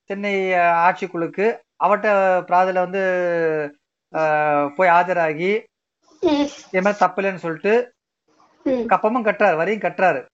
[0.08, 0.34] சென்னை
[0.86, 1.58] ஆட்சிக்குழுக்கு.
[1.84, 2.08] அவட்ட
[2.48, 3.02] பிராதுல வந்து
[4.76, 5.52] போய் ஆஜராகி
[6.22, 6.48] ம்.
[6.72, 7.94] என் மேல தப்பு இல்லைன்னு சொல்லிட்டு
[8.66, 10.26] கப்பமும் கட்டுறாரு வரியும் கட்டுறாரு.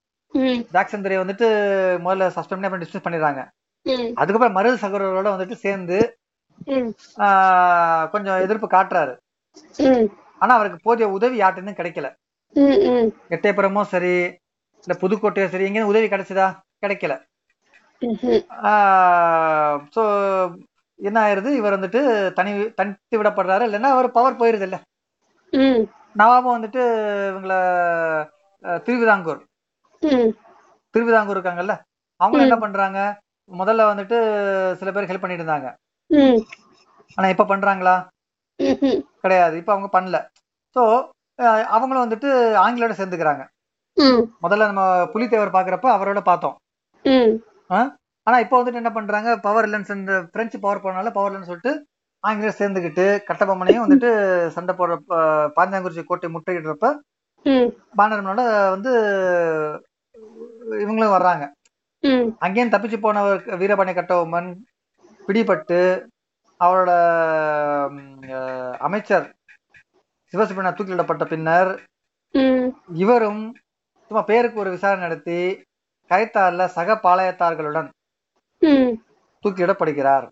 [0.71, 1.47] ஜாக்சன் துறையை வந்துட்டு
[2.05, 3.47] முதல்ல சஸ்பெண்ட் அப்புறம் டிஸ்மிஸ் பண்ணிடுறாங்க.
[4.17, 5.97] அதுக்கப்புறம் மருது சகோதரரோட வந்துட்டு சேர்ந்து
[8.13, 9.13] கொஞ்சம் எதிர்ப்பு காட்டுறாரு.
[10.41, 12.07] ஆனா அவருக்கு போதிய உதவி யார்ட்டுன்னு கிடைக்கல.
[13.35, 14.13] எட்டயபுரமும் சரி
[14.87, 16.47] இல்ல புதுக்கோட்டையும் சரி எங்கேயும் உதவி கிடைச்சதா?
[16.83, 17.13] கிடைக்கல.
[19.95, 20.01] ஸோ
[20.99, 21.49] என்ன ஆயிருது?
[21.59, 22.01] இவர் வந்துட்டு
[22.33, 23.63] தனி தனித்து விடப்படுறாரு.
[23.67, 24.77] இல்லைன்னா அவர் பவர் போயிருது இல்ல.
[26.15, 26.81] நவாபும் வந்துட்டு
[27.29, 27.53] இவங்கள
[28.85, 29.41] திருவிதாங்கூர்.
[30.95, 31.73] திருவிதாங்கூர் இருக்காங்கல்ல.
[32.19, 32.99] அவங்க என்ன பண்றாங்க?
[33.51, 34.17] முதல்ல வந்துட்டு
[34.79, 35.69] சில பேர் ஹெல்ப் பண்ணிட்டு இருந்தாங்க
[37.17, 37.95] ஆனா இப்ப பண்றாங்களா.
[39.23, 39.55] கிடையாது.
[39.57, 40.17] இப்ப அவங்க பண்ணல.
[40.75, 40.81] ஸோ
[41.69, 42.29] அவங்களும் வந்துட்டு
[42.63, 43.43] ஆங்கிலோட சேர்ந்துக்கிறாங்க.
[44.43, 44.83] முதல்ல நம்ம
[45.13, 46.55] புலித்தேவர் பாக்குறப்ப அவரோட பார்த்தோம்.
[48.27, 49.29] ஆனா இப்போ வந்துட்டு என்ன பண்றாங்க?
[49.37, 51.73] பவர் இல்லைன்னு இந்த பிரெஞ்சு பவர் போனால பவர் இல்லைன்னு சொல்லிட்டு
[52.23, 54.09] ஆங்கிலேயர் சேர்ந்துக்கிட்டு கட்டபொம்மனையும் வந்துட்டு
[54.55, 55.19] சண்டை போடுறப்ப
[55.57, 56.87] பாஞ்சாங்குறிச்சி கோட்டை முற்றுகிடுறப்ப
[57.45, 57.69] ம்.
[57.99, 58.91] பாண்டரமனோட வந்து
[60.81, 61.43] இவங்களும் வர்றாங்க.
[62.39, 64.49] அங்கேயும் தப்பிச்சு போனவர் வீரபாண்டிய கட்டபொம்மன்
[65.27, 65.79] பிடிபட்டு
[66.59, 66.91] அவரோட
[68.77, 69.35] அமைச்சர்
[70.31, 71.71] சிவசுப்ரமணிய தூக்கிலிடப்பட்ட பின்னர்
[72.93, 73.55] இவரும்
[74.07, 75.65] சும்மா பேருக்கு ஒரு விசாரணை நடத்தி
[76.09, 77.89] கைத்தார்ல சக பாளையத்தார்களுடன்
[79.43, 80.27] தூக்கிலிடப்படுகிறார்.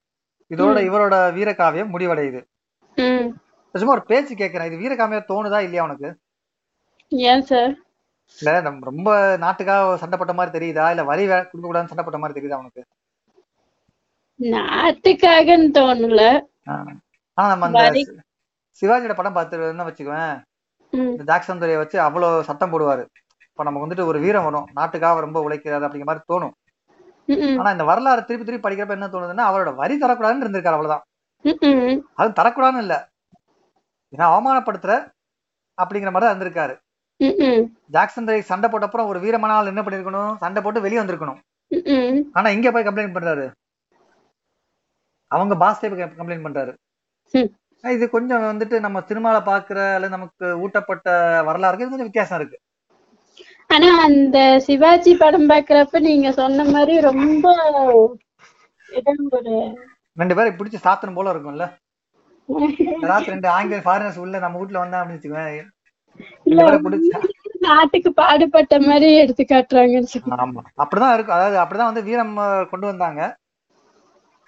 [0.49, 0.77] இதோட.
[0.89, 2.41] இவரோட வீரகாவியம் முடிவடையுது.
[3.73, 6.09] சும்மா ஒரு பேச்சு கேட்கிறேன் இது வீரகாவியம் தோணுதா இல்லையா உனக்கு?
[7.07, 7.73] ஏன் சார்?
[8.39, 9.09] இல்ல நம்ம ரொம்ப
[9.43, 10.85] நாட்டுக்காக சண்டைப்பட்ட மாதிரி தெரியுதா?
[10.93, 12.83] இல்ல வரி கொடுக்க கூடாதுன்னு சண்டைப்பட்ட மாதிரி தெரியுதா உனக்கு?
[14.39, 16.23] நாட்டுக்காகன்னு தோணல.
[17.37, 17.83] ஆனா நம்ம அந்த
[18.81, 19.57] சிவாஜியோட படம் பார்த்து
[19.89, 20.35] வச்சுக்குவேன்.
[21.13, 23.03] இந்த ஜாக்சன் துரையை வச்சு அவ்வளவு சத்தம் போடுவாரு.
[23.49, 24.67] இப்ப நமக்கு வந்துட்டு ஒரு வீரம் வரும்.
[24.77, 26.55] நாட்டுக்காக ரொம்ப உழைக்கிறாரு அப்படிங்கிற மாதிரி தோணும்.
[27.59, 31.05] ஆனா இந்த வரலாறு திருப்பி திருப்பி படிக்கிறப்ப என்ன தோணுதுன்னா அவரோட வரி தரக்கூடாதுன்னு இருந்திருக்காரு அவ்வளவுதான்.
[32.19, 32.95] அது தரக்கூடாதுன்னு இல்ல.
[34.13, 34.93] ஏன்னா அவமானப்படுத்துற
[35.77, 36.75] அப்படிங்கிற மாதிரி தான் இருந்திருக்காரு.
[37.95, 40.31] ஜாக்சன் துரை சண்டை போட்ட அப்புறம் ஒரு வீரமான ஆள் என்ன பண்ணிருக்கணும்?
[40.43, 41.39] சண்டை போட்டு வெளியே வந்திருக்கணும்.
[42.37, 43.45] ஆனா இங்க போய் கம்ப்ளைண்ட் பண்றாரு.
[45.31, 45.83] அவங்க பாஸ்
[46.19, 46.73] கம்ப்ளைண்ட் பண்றாரு.
[47.83, 51.07] இது கொஞ்சம் வந்துட்டு நம்ம சினிமால பாக்குற அல்லது நமக்கு ஊட்டப்பட்ட
[51.47, 52.57] வரலாறுக்கு இது கொஞ்சம் வித்தியாசம் இருக்கு.
[53.69, 57.45] ஆனா அந்த சிவாஜி படம் பாக்குறப்ப நீங்க சொன்ன மாதிரி ரொம்ப
[60.17, 61.65] ரெண்டு பேரும் பிடிச்சி சாத்தணும் போல இருக்கும்ல.
[63.09, 65.25] ராத்திரி ரெண்டு ஆங்கில ஃபாரினர்ஸ் உள்ள நம்ம வீட்டுல வந்தா அப்படின்னு
[67.59, 70.31] நாட்டுக்கு பாடுபட்ட மாதிரி எடுத்து காட்டுறாங்கன்னு சொல்லி.
[70.43, 70.61] ஆமா.
[70.83, 72.35] அப்படிதான் இருக்கும் அதாவது அப்படிதான் வந்து வீரம்
[72.69, 73.21] கொண்டு வந்தாங்க.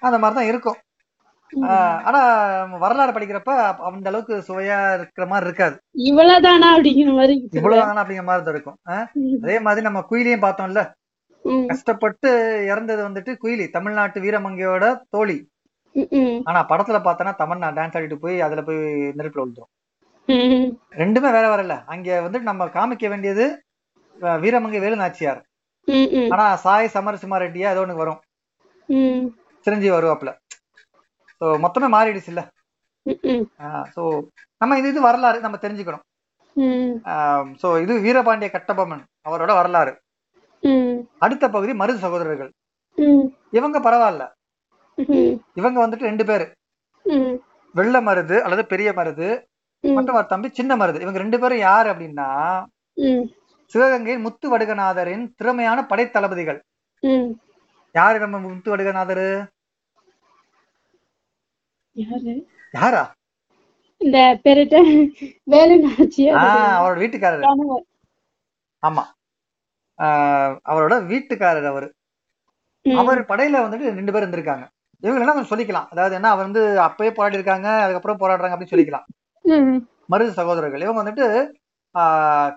[0.01, 0.77] அந்த மாதிரிதான் இருக்கும்.
[2.07, 2.21] ஆனா
[2.77, 3.51] வரலாறு படிக்கிறப்ப
[3.89, 5.75] அந்த அளவுக்கு சுவையா இருக்கிற மாதிரி இருக்காது.
[6.09, 7.49] இவ்வளவுதானா அப்படிங்கிற மாதிரி.
[7.51, 8.79] இவ்வளவுதானா அப்படிங்கிற மாதிரி தான் இருக்கும்.
[9.43, 10.83] அதே மாதிரி நம்ம குயிலியும் பார்த்தோம்ல.
[11.67, 12.29] கஷ்டப்பட்டு
[12.65, 15.37] இறந்தது வந்துட்டு குயிலி தமிழ்நாட்டு வீரமங்கையோட தோழி.
[16.43, 18.77] ஆனா படத்துல பார்த்தோன்னா தமன்னா டான்ஸ் ஆடிட்டு போய் அதுல போய்
[19.17, 19.71] நெருப்புல விழுந்துரும்.
[21.01, 23.45] ரெண்டுமே வேற இல்ல அங்க வந்துட்டு நம்ம காமிக்க வேண்டியது
[24.43, 25.41] வீரமங்கை வேலு நாச்சியார்.
[26.33, 28.19] ஆனா சாய் சமரசிம்மா ரெட்டியா ஏதோ ஒண்ணு வரும்.
[29.65, 30.31] சிரஞ்சீவி வருவாப்புல.
[31.41, 32.41] ஸோ மொத்தமே மாறிடுச்சு இல்ல?
[33.95, 34.01] ஸோ
[34.61, 36.03] நம்ம இது இது வரலாறு நம்ம தெரிஞ்சுக்கணும்.
[37.61, 39.93] ஸோ இது வீரபாண்டிய கட்டபொம்மன் அவரோட வரலாறு.
[41.25, 42.51] அடுத்த பகுதி மருது சகோதரர்கள்.
[43.57, 44.23] இவங்க பரவாயில்ல.
[45.59, 46.45] இவங்க வந்துட்டு ரெண்டு பேரு.
[47.75, 49.27] வெள்ள மருது அல்லது பெரிய மருது
[49.81, 51.01] மற்றும் அவர் தம்பி சின்ன மருது.
[51.01, 52.63] இவங்க ரெண்டு பேரும் யார் அப்படின்னா
[53.73, 56.59] சிவகங்கையின் முத்து வடுகநாதரின் திறமையான படைத்தளபதிகள்.
[57.93, 59.45] யாரு நம்ம முத்து வடுகநாதர்?
[61.91, 62.33] யாரு?
[62.71, 63.03] யாரா?
[63.97, 64.75] இந்த பெருட்ட
[65.43, 65.75] வேலு
[66.79, 67.45] அவரோட வீட்டுக்காரர்.
[68.87, 69.03] ஆமா.
[70.01, 71.93] ஆஹ் அவரோட வீட்டுக்காரர் அவரு.
[72.95, 74.65] அவர் படையில வந்துட்டு ரெண்டு பேர் இருந்திருக்காங்க.
[74.99, 75.87] இவங்க என்ன சொல்லிக்கலாம்.
[75.89, 79.07] அதாவது என்ன அவர் வந்து அப்பயே போராடி இருக்காங்க அதுக்கப்புறம் போராடுறாங்க அப்படின்னு சொல்லிக்கலாம்.
[80.09, 81.27] மருது சகோதரர்கள் இவங்க வந்துட்டு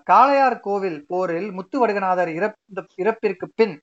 [0.07, 3.75] காளையார் கோவில் போரில் முத்து வடுகநாதர் இறப்பு இறப்பிற்கு பின்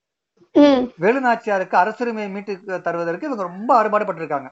[0.98, 4.48] வேலுநாச்சியாருக்கு அரசுரிமையை மீட்டு தருவதற்கு இவங்க ரொம்ப அறுபாடுபட்டிருக்காங்க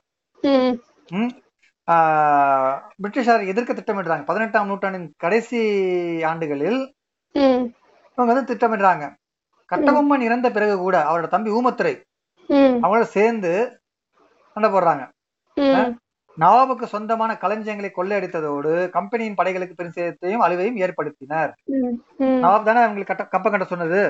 [2.98, 4.24] பிரிட்டிஷார் எதிர்க்க திட்டமிடுறாங்க.
[4.24, 5.60] பதினெட்டாம் நூற்றாண்டின் கடைசி
[6.24, 6.80] ஆண்டுகளில்
[8.18, 9.04] இவங்க வந்து திட்டமிடுறாங்க.
[9.72, 11.94] கட்டபொம்மன் இறந்த பிறகு கூட அவரோட தம்பி ஊமத்துரை
[12.48, 13.52] ம், அவங்களோட சேர்ந்து
[14.56, 15.04] சண்டை போடுறாங்க.
[16.38, 21.52] நவாபுக்கு சொந்தமான களஞ்சியங்களை கொள்ளையடித்ததோடு கம்பெனியின் படைகளுக்கு பெரும் சேதத்தையும் அழிவையும் ஏற்படுத்தினர்.
[22.44, 24.00] நவாப் தானே அவங்களுக்கு கட்ட கப்பம் கட்ட சொன்னது?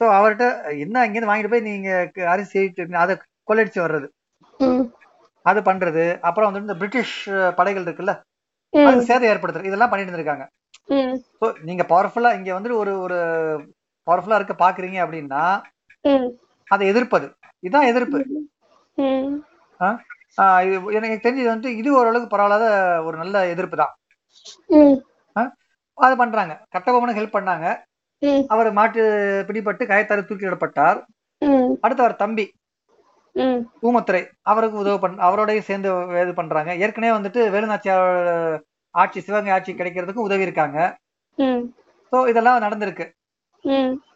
[0.00, 0.46] ஸோ அவர்கிட்ட
[0.84, 1.90] என்ன இங்கேருந்து வாங்கிட்டு போய் நீங்க
[2.34, 2.60] அரிசி
[3.04, 3.14] அதை
[3.48, 4.06] கொள்ளையடிச்சு வர்றது.
[5.46, 6.04] அது பண்றது.
[6.28, 7.16] அப்புறம் வந்துட்டு இந்த பிரிட்டிஷ்
[7.58, 8.14] படைகள் இருக்குல்ல?
[8.88, 9.70] அது சேதம் ஏற்படுத்துறது.
[9.70, 10.44] இதெல்லாம் பண்ணிட்டு இருந்திருக்காங்க.
[11.40, 13.18] ஸோ நீங்க பவர்ஃபுல்லா இங்க வந்துட்டு ஒரு ஒரு
[14.06, 15.42] பவர்ஃபுல்லா இருக்க பாக்குறீங்க அப்படின்னா
[16.68, 17.26] அதை எதிர்ப்பது.
[17.64, 18.18] இதுதான் எதிர்ப்பு.
[20.64, 22.66] இது எனக்கு தெரிஞ்சது வந்துட்டு இது ஓரளவுக்கு பரவாயில்லாத
[23.04, 23.92] ஒரு நல்ல எதிர்ப்பு தான்.
[25.98, 26.52] அது பண்றாங்க.
[26.74, 27.66] கட்டபொம்மனுக்கு ஹெல்ப் பண்ணாங்க.
[28.52, 29.02] அவர் மாட்டு
[29.48, 30.98] பிடிபட்டு கயத்தாறு தூக்கிலிடப்பட்டார்
[31.42, 32.46] ம், அடுத்து அவர் தம்பி
[33.82, 35.88] ஊமத்துறை அவருக்கு உதவு பண் அவரோடய சேர்ந்து
[36.22, 36.70] இது பண்றாங்க.
[36.84, 38.08] ஏற்கனவே வந்துட்டு வேலுநாச்சியார்
[38.94, 40.78] ஆட்சி சிவகங்கை ஆட்சி கிடைக்கிறதுக்கு உதவி இருக்காங்க
[42.12, 43.04] ஸோ இதெல்லாம் நடந்திருக்கு.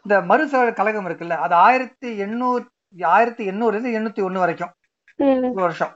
[0.05, 2.63] இந்த மருசோழ கழகம் இருக்குல்ல அது ஆயிரத்தி எண்ணூறு
[3.13, 4.73] ஆயிரத்தி எண்ணூறுல இருந்து எண்ணூத்தி ஒண்ணு வரைக்கும்.
[5.51, 5.93] ஒரு வருஷம்.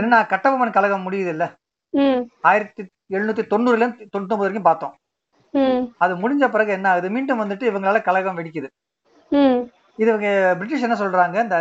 [0.00, 1.44] என்ன கட்டபொம்மன் கழகம் முடியுது இல்ல
[2.50, 2.82] ஆயிரத்தி
[3.14, 4.94] எழுநூத்தி தொண்ணூறுல இருந்து தொண்ணூத்தி வரைக்கும் பார்த்தோம்.
[6.04, 7.08] அது முடிஞ்ச பிறகு என்ன ஆகுது?
[7.16, 8.68] மீண்டும் வந்துட்டு இவங்களால கழகம் வெடிக்குது.
[10.00, 11.36] இது இவங்க பிரிட்டிஷ் என்ன சொல்றாங்க?
[11.46, 11.56] இந்த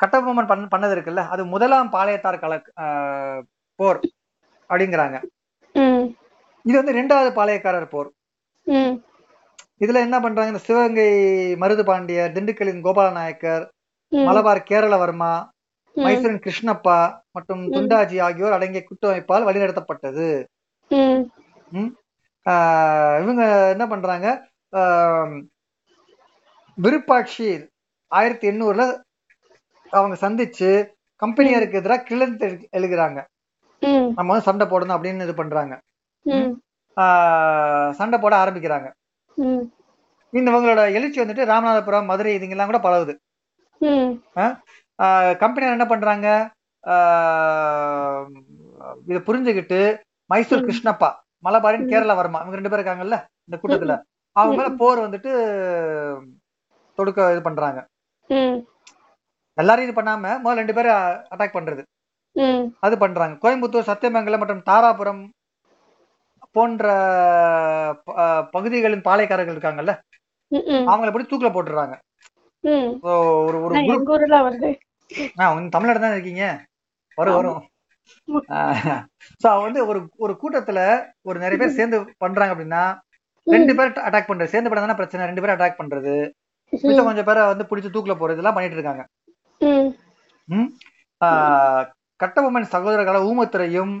[0.00, 1.22] கட்டபொம்மன் பண்ண பண்ணது இருக்குல்ல?
[1.34, 2.54] அது முதலாம் பாளையத்தார் கல
[3.78, 4.00] போர்
[4.70, 5.16] அப்படிங்கிறாங்க.
[6.64, 8.10] இது வந்து ரெண்டாவது பாளையக்காரர் போர்.
[9.84, 10.52] இதுல என்ன பண்றாங்க?
[10.52, 11.10] இந்த சிவகங்கை
[11.62, 13.64] மருது பாண்டியர் திண்டுக்கல்லின் கோபால நாயக்கர்
[14.12, 15.32] மலபார் கேரளவர்மா
[15.94, 20.44] மைசூரின் கிருஷ்ணப்பா மற்றும் துண்டாஜி ஆகியோர் அடங்கிய கூட்டமைப்பால் வழிநடத்தப்பட்டது.
[23.20, 24.48] இவங்க என்ன பண்றாங்க?
[26.74, 27.68] விருப்பாட்சி
[28.06, 29.00] ஆயிரத்தி எண்ணூறுல
[29.90, 33.24] அவங்க சந்திச்சு கம்பெனியாருக்கு எதிராக கிளர்ந்து எழு- எழுகிறாங்க
[34.14, 35.80] நம்ம வந்து சண்டை போடணும் அப்படின்னு இது பண்றாங்க.
[37.92, 38.92] சண்டை போட ஆரம்பிக்கிறாங்க.
[40.30, 43.16] இந்த இவங்களோட எழுச்சி வந்துட்டு ராமநாதபுரம் மதுரை இதுங்கெல்லாம் கூட பரவுது.
[45.42, 46.28] கம்பெனியார் என்ன பண்றாங்க?
[49.08, 49.80] இதை புரிஞ்சுக்கிட்டு
[50.30, 50.66] மைசூர்.
[50.68, 51.10] கிருஷ்ணப்பா
[51.46, 51.88] மலபாரின்.
[51.90, 53.94] கேரள வர்மா இவங்க ரெண்டு பேரும் இருக்காங்கல்ல இந்த கூட்டத்துல.
[54.36, 55.30] அவங்க மேல போர் வந்துட்டு
[56.98, 57.80] தொடுக்க இது பண்றாங்க.
[59.58, 61.00] எல்லாரும் இது பண்ணாம முதல்ல ரெண்டு பேரும்
[61.32, 61.82] அட்டாக் பண்றது.
[62.86, 63.34] அது பண்றாங்க.
[63.44, 65.22] கோயம்புத்தூர் சத்தியமங்கலம் மற்றும் தாராபுரம்
[66.56, 66.84] போன்ற
[68.54, 69.92] பகுதிகளின் பாளையக்காரர்கள் இருக்காங்கல்ல
[70.90, 71.96] அவங்கள போய் தூக்கில போட்டுறாங்க
[73.48, 73.74] ஒரு ஒரு
[75.74, 76.44] தமிழ்நாடு தான் இருக்கீங்க?
[77.18, 77.36] வரும்.
[77.38, 77.60] வரும்.
[79.42, 80.80] சோ வந்து ஒரு ஒரு கூட்டத்துல
[81.28, 82.82] ஒரு நிறைய பேர் சேர்ந்து பண்றாங்க அப்படின்னா
[83.46, 84.52] ரெண்டு பேர் அட்டாக் பண்றது.
[84.52, 85.28] சேர்ந்து பண்ணா பிரச்சனை?
[85.30, 86.14] ரெண்டு பேரும் அட்டாக் பண்றது.
[86.72, 89.02] மிச்சம் கொஞ்சம் பேரை வந்து பிடிச்சி தூக்கில போறது இதெல்லாம் பண்ணிட்டு இருக்காங்க.
[92.20, 93.94] கட்டபொம்மன் சகோதரர்கள ஊமத்துறையும்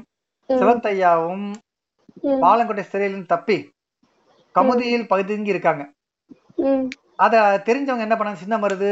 [0.48, 1.46] சிவத்தையாவும்
[2.44, 3.56] பாலங்கோட்டை சிறையிலிருந்து தப்பி
[4.54, 5.82] கமுதியில் பதுங்கி இருக்காங்க.
[7.24, 7.34] அத
[7.68, 8.42] தெரிஞ்சவங்க என்ன பண்ணாங்க?
[8.44, 8.90] சின்ன மருது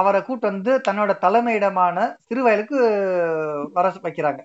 [0.00, 2.78] அவரை கூட்டு வந்து தன்னோட தலைமையிடமான சிறுவயலுக்கு
[3.76, 4.40] வர வைக்கிறாங்க.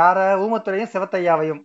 [0.00, 0.18] யார?
[0.44, 1.62] ஊமத்துறையும் சிவத்தையாவையும்.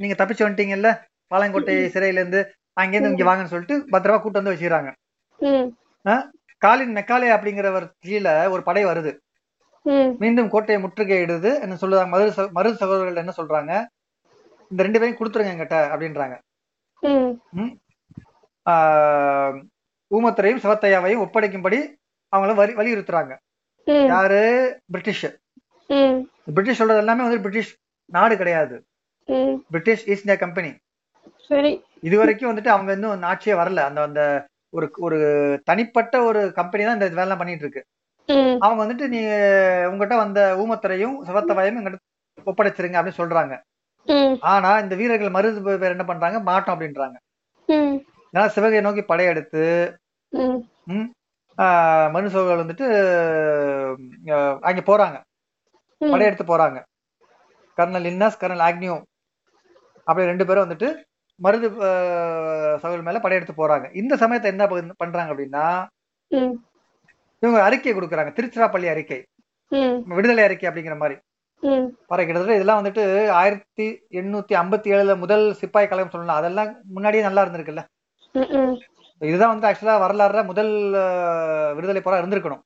[0.00, 0.90] நீங்க தப்பிச்சு வந்துட்டீங்கல்ல?
[1.34, 2.40] பாலங்கோட்டை சிறையில இருந்து
[2.80, 4.90] அங்கேருந்து இங்க வாங்கன்னு சொல்லிட்டு பத்திரமா கூட்டு வந்து வச்சுக்கிறாங்க.
[6.64, 9.12] காலின் மெக்காலே அப்படிங்கிறவர் கீழே ஒரு படை வருது.
[10.22, 12.10] மீண்டும் கோட்டையை முற்றுகையிடுது என்ன சொல்லுறாங்க?
[12.14, 13.72] மருது மருது சகோதரர்கள் என்ன சொல்றாங்க?
[14.70, 16.36] இந்த ரெண்டு பேரையும் கொடுத்துருங்க என்கிட்ட அப்படின்றாங்க.
[20.14, 21.78] ஊமத்துறையும் சிவத்தையாவையும் ஒப்படைக்கும்படி
[22.32, 23.32] அவங்கள வலி வலியுறுத்துறாங்க.
[24.12, 24.40] யாரு?
[24.92, 25.26] பிரிட்டிஷ்.
[26.54, 27.72] பிரிட்டிஷ் சொல்றது எல்லாமே வந்து பிரிட்டிஷ்
[28.16, 28.76] நாடு கிடையாது.
[29.72, 30.70] பிரிட்டிஷ் ஈஸ்ட் இந்தியா கம்பெனி
[31.50, 31.72] சரி.
[32.08, 33.82] இது வரைக்கும் வந்துட்டு அவங்க இன்னும் ஆட்சியே வரல.
[33.88, 34.22] அந்த அந்த
[34.76, 35.18] ஒரு ஒரு
[35.68, 37.82] தனிப்பட்ட ஒரு கம்பெனி தான் இந்த வேலை பண்ணிட்டு இருக்கு
[38.64, 39.20] அவங்க வந்துட்டு நீ
[39.90, 42.04] உங்ககிட்ட வந்த ஊமத்துறையும் சிவத்தவாயும் எங்கிட்ட
[42.50, 43.54] ஒப்படைச்சிருங்க அப்படின்னு சொல்றாங்க.
[44.52, 46.38] ஆனா இந்த வீரர்கள் மருது பேர் என்ன பண்றாங்க?
[46.48, 47.16] மாட்டோம் அப்படின்றாங்க.
[48.32, 49.94] ஏன்னா சிவகையை நோக்கி படையெடுத்து
[52.12, 52.86] மனு சோழர்கள் வந்துட்டு
[54.60, 55.20] அங்க போறாங்க.
[55.98, 56.82] படையெடுத்து போறாங்க.
[57.76, 59.02] கர்னல் இன்னாஸ் கர்னல் ஆக்னியோ
[60.04, 61.02] அப்படி ரெண்டு பேரும் வந்துட்டு
[61.42, 61.68] மருது
[62.76, 63.96] சகோதரர் மேல படையெடுத்து போறாங்க.
[63.96, 65.86] இந்த சமயத்தை என்ன பண்- பண்றாங்க அப்படின்னா
[67.40, 68.32] இவங்க அறிக்கை கொடுக்குறாங்க.
[68.32, 69.24] திருச்சிராப்பள்ளி அறிக்கை.
[70.06, 71.20] விடுதலை அறிக்கை அப்படிங்கிற மாதிரி.
[72.06, 77.44] பாரு கிட்டத்தட்ட இதெல்லாம் வந்துட்டு ஆயிரத்தி எண்ணூத்தி ஐம்பத்தி ஏழுல முதல் சிப்பாய் கழகம் சொல்லலாம் அதெல்லாம் முன்னாடியே நல்லா
[77.44, 77.84] இருந்திருக்குல்ல.
[79.18, 80.90] இதுதான் வந்து ஆக்சுவலா வரலாறுல முதல்
[81.74, 82.62] விடுதலை போரா இருந்திருக்கணும்.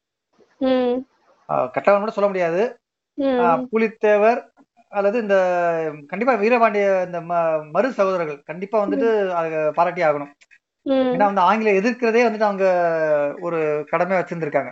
[1.49, 2.79] கட்டவன் கூட சொல்ல முடியாது.
[3.73, 4.49] புலித்தேவர்
[4.89, 5.37] அல்லது இந்த
[6.07, 10.33] கண்டிப்பா வீரபாண்டிய இந்த ம- மரு சகோதரர்கள் கண்டிப்பா வந்துட்டு பாராட்டி ஆகணும்.
[10.87, 12.65] ஏன்னா வந்து ஆங்கில எதிர்க்கிறதே வந்துட்டு அவங்க
[13.41, 14.71] ஒரு கடமையா வச்சிருந்திருக்காங்க.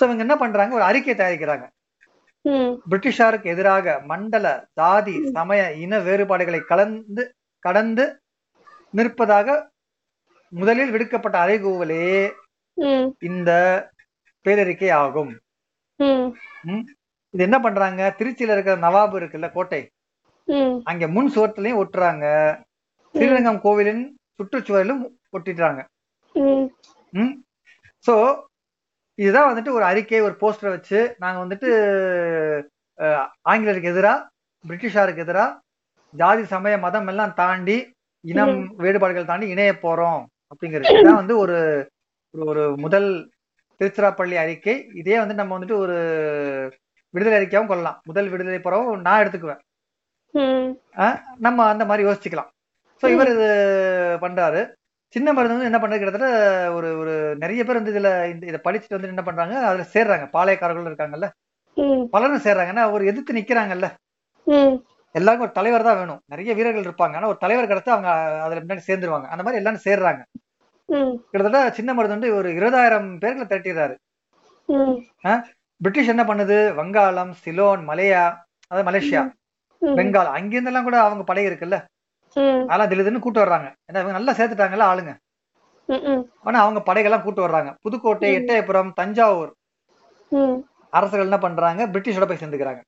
[0.00, 0.74] சோ இவங்க என்ன பண்றாங்க?
[0.74, 1.66] ஒரு அறிக்கை தயாரிக்கிறாங்க.
[2.90, 8.20] பிரிட்டிஷாருக்கு எதிராக மண்டல சாதி சமய இன வேறுபாடுகளை கலந்து கடந்து
[8.94, 9.48] நிற்பதாக
[10.52, 12.04] முதலில் விடுக்கப்பட்ட அறைகூவலே
[13.22, 13.50] இந்த
[14.46, 15.32] பேரறிக்கை ஆகும்?
[17.34, 18.02] இது என்ன பண்றாங்க?
[18.18, 19.80] திருச்சியில இருக்கிற நவாபு இருக்குல்ல கோட்டை.
[20.84, 22.26] அங்க முன் சுவத்திலையும் ஒட்டுறாங்க.
[23.14, 24.02] ஸ்ரீரங்கம் கோவிலின்
[24.38, 25.80] சுற்றுச்சுவரிலும் ஒட்டிடுறாங்க
[28.04, 28.14] சோ
[29.18, 31.68] இதுதான் வந்துட்டு ஒரு அறிக்கை ஒரு போஸ்டரை வச்சு நாங்க வந்துட்டு
[32.98, 34.12] அஹ், ஆங்கிலேயருக்கு எதிரா
[34.64, 35.44] பிரிட்டிஷாருக்கு எதிரா
[36.14, 37.78] ஜாதி சமய மதம் எல்லாம் தாண்டி
[38.20, 41.14] இனம் வேறுபாடுகள் தாண்டி இணைய போறோம் அப்படிங்கிறது.
[41.14, 41.88] வந்து ஒரு
[42.36, 43.30] ஒரு- முதல்
[43.78, 44.90] திருச்சிராப்பள்ளி அறிக்கை.
[44.94, 45.94] இதே வந்து நம்ம வந்துட்டு ஒரு
[47.10, 48.00] விடுதலை அறிக்கையாவும் கொள்ளலாம்.
[48.04, 49.58] முதல் விடுதலை போறவும் நான் எடுத்துக்குவேன்.
[51.38, 52.48] நம்ம அந்த மாதிரி யோசிச்சுக்கலாம்.
[53.02, 54.72] சோ இவர் இது பண்றாரு.
[55.08, 55.98] சின்ன மருந்து வந்து என்ன பண்றது?
[55.98, 59.66] கிட்டத்தட்ட ஒரு ஒரு நிறைய பேர் வந்து இதுல இந்த இதை படிச்சுட்டு வந்து என்ன பண்றாங்க?
[59.66, 60.28] அதுல சேர்றாங்க.
[60.32, 61.28] பாளையக்காரர்கள் இருக்காங்கல்ல.
[62.10, 62.78] பலரும் சேர்றாங்க.
[62.78, 63.90] ஏன்னா ஒரு எதிர்த்து நிக்கிறாங்கல்ல.
[65.12, 66.20] எல்லாருக்கும் ஒரு தலைவர் தான் வேணும்.
[66.32, 67.14] நிறைய வீரர்கள் இருப்பாங்க.
[67.18, 68.10] ஆனா ஒரு தலைவர் கிடைச்சா அவங்க
[68.44, 69.26] அதுல முன்னாடி சேர்ந்துருவாங்க.
[69.32, 70.22] அந்த மாதிரி எல்லாரும் சேர்றாங்க.
[71.30, 73.94] கிட்டத்தட்ட சின்ன மருந்து வந்து ஒரு இருபதாயிரம் பேர்களை திரட்டிடுறாரு.
[75.80, 76.58] பிரிட்டிஷ் என்ன பண்ணுது?
[76.78, 78.22] வங்காளம் சிலோன் மலேயா
[78.70, 79.22] அதாவது மலேசியா
[79.82, 81.76] பெங்கால் அங்கிருந்தெல்லாம் கூட அவங்க படை இருக்குல்ல?
[82.70, 83.68] அதெல்லாம் திடீர்னு கூட்டு வர்றாங்க.
[83.88, 85.12] ஏன்னா இவங்க நல்லா சேர்த்துட்டாங்கல்ல ஆளுங்க.
[86.48, 87.70] ஆனா அவங்க படைகள்லாம் கூட்டு வர்றாங்க.
[87.84, 89.52] புதுக்கோட்டை எட்டயபுரம் தஞ்சாவூர்
[90.92, 91.86] அரசுகள் என்ன பண்றாங்க?
[91.94, 92.82] பிரிட்டிஷோட போய் சேர்ந்துக்கிறாங்க.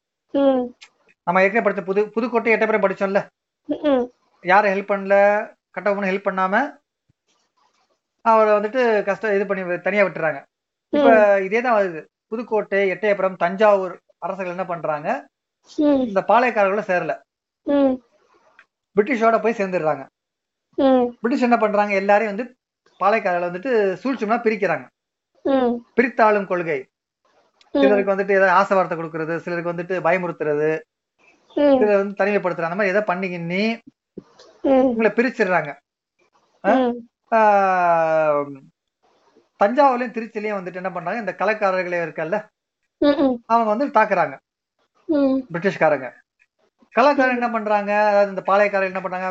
[1.26, 3.20] நம்ம ஏற்கனவே படிச்ச புது புதுக்கோட்டை எட்டயபுரம் படிச்சோம்ல?
[3.68, 4.04] ம்
[4.44, 5.16] யாரும் ஹெல்ப் பண்ணல
[5.76, 6.54] கட்டபொம்மன் ஹெல்ப் பண்ணாம
[8.24, 10.38] அவரை வந்துட்டு கஷ்டம் இது பண்ணி தனியா விட்டுறாங்க.
[10.92, 11.10] இப்ப
[11.46, 12.00] இதே தான் வருது.
[12.30, 15.08] புதுக்கோட்டை எட்டயபுரம் தஞ்சாவூர் அரசர்கள் என்ன பண்றாங்க?
[16.06, 17.12] இந்த பாளையக்காரர்களை சேரல.
[18.96, 20.04] பிரிட்டிஷோட போய் சேர்ந்துடுறாங்க.
[21.22, 21.92] பிரிட்டிஷ் என்ன பண்றாங்க?
[22.02, 22.46] எல்லாரையும் வந்து
[23.00, 24.86] பாளையக்காரர்களை வந்துட்டு சூழ்ச்சிமா பிரிக்கிறாங்க.
[25.96, 26.78] பிரித்தாளும் கொள்கை.
[27.74, 30.70] சிலருக்கு வந்துட்டு ஏதாவது ஆசை வார்த்தை கொடுக்கறது சிலருக்கு வந்துட்டு பயமுறுத்துறது.
[31.54, 33.62] சிலர் வந்து தனிமைப்படுத்துறது அந்த மாதிரி எதை பண்ணிக்கின்னு
[34.90, 35.70] உங்களை பிரிச்சிடுறாங்க.
[39.60, 42.38] தஞ்சாவூர்லயும் திருச்சிலையும் வந்துட்டு என்ன பண்றாங்க இந்த கலக்காரர்களே இருக்கல்ல
[43.52, 44.34] அவங்க வந்து தாக்குறாங்க.
[45.52, 46.08] பிரிட்டிஷ்காரங்க.
[46.94, 49.28] கலாக்காரங்க என்ன பண்றாங்க அதாவது இந்த பாளையக்காரர்கள் என்ன பண்றாங்க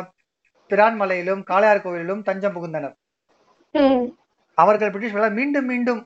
[0.70, 2.94] பிரான்மலையிலும் காளையார் கோவிலிலும் தஞ்சம் புகுந்தனர்.
[4.58, 6.00] அவர்கள் பிரிட்டிஷ்களால் மீண்டும் மீண்டும்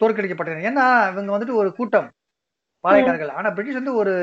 [0.00, 0.66] தோற்கடிக்கப்பட்டனர்.
[0.70, 2.08] ஏன்னா இவங்க வந்துட்டு ஒரு கூட்டம்
[2.84, 3.32] பாளையக்காரர்கள்.
[3.38, 4.14] ஆனா பிரிட்டிஷ் வந்து ஒரு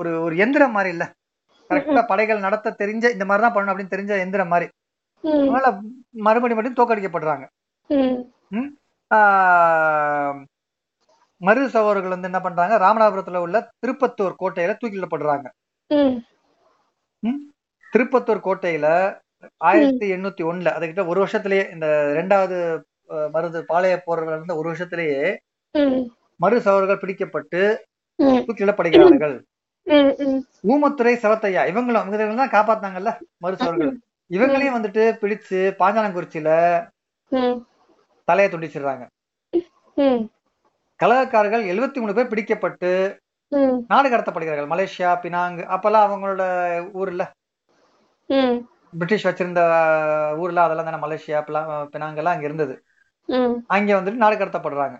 [0.00, 1.04] ஒரு ஒரு எந்திரம் மாதிரி இல்ல.
[1.70, 4.66] கரெக்டா படைகள் நடத்த தெரிஞ்ச இந்த மாதிரி தான் பண்ணணும் அப்படின்னு தெரிஞ்ச எந்திரம் மாதிரி.
[5.24, 5.66] அதனால
[6.20, 6.76] மறுபடி மட்டும்
[9.10, 10.36] ஆஹ்
[11.40, 12.74] மருது சகோதரர்கள் வந்து என்ன பண்றாங்க?
[12.78, 15.46] ராமநாதபுரத்துல உள்ள திருப்பத்தூர் கோட்டையில தூக்கிலிடப்படுறாங்க.
[17.22, 17.40] ம்?
[17.92, 18.86] திருப்பத்தூர் கோட்டையில
[19.60, 22.56] ஆயிரத்தி எண்ணூத்தி ஒண்ணுல அதுகிட்ட ஒரு வருஷத்திலேயே இந்த ரெண்டாவது
[23.34, 25.22] மருது பாளைய போர்கள் இருந்த ஒரு வருஷத்திலேயே
[25.74, 26.02] ம்
[26.40, 27.60] மரு சகோதரர்கள் பிடிக்கப்பட்டு
[28.18, 28.42] ம்
[30.70, 33.12] ஊமத்துறை செவத்தையா இவங்களும் இவங்க தான் காப்பாத்தாங்கல்ல
[33.44, 33.96] மரு சகோதரர்கள்
[34.30, 36.50] இவங்களையும் வந்துட்டு பிடிச்சு பாஞ்சாலங்குறிச்சியில
[38.28, 39.04] தலையை துண்டிச்சிடுறாங்க.
[41.00, 42.90] கலகக்காரர்கள் எழுபத்தி மூணு பேர் பிடிக்கப்பட்டு
[43.90, 44.72] நாடு கடத்தப்படுகிறார்கள்.
[44.72, 46.42] மலேசியா பினாங் அப்பெல்லாம் அவங்களோட
[47.00, 47.22] ஊர்ல.
[48.98, 49.62] பிரிட்டிஷ் வச்சிருந்த
[50.42, 51.40] ஊர்ல அதெல்லாம் தானே மலேசியா
[51.94, 52.74] பினாங் எல்லாம் அங்க இருந்தது.
[53.76, 54.96] அங்க வந்துட்டு நாடு கடத்தப்படுறாங்க.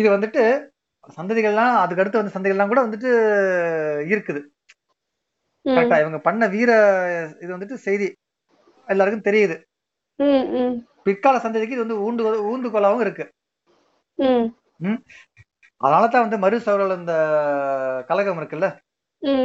[0.00, 0.42] இது வந்துட்டு
[1.08, 3.10] சந்ததிகள்லாம் அதுக்கு அடுத்து வந்து சந்ததிகள்லாம் கூட வந்துட்டு
[4.08, 4.44] இருக்குது.
[5.64, 6.72] கரெக்டா இவங்க பண்ண வீர
[7.40, 8.16] இது வந்துட்டு செய்தி
[8.86, 9.62] எல்லாருக்கும் தெரியுது.
[11.02, 13.32] பிற்கால சந்ததிக்கு இது வந்து ஊண்டு ஊந்துகோலாவும் இருக்கு.
[14.76, 15.02] ம்.
[15.76, 17.12] அதனால தான் வந்து மரு சௌரல் இந்த
[18.06, 18.76] கழகம் இருக்குல்ல?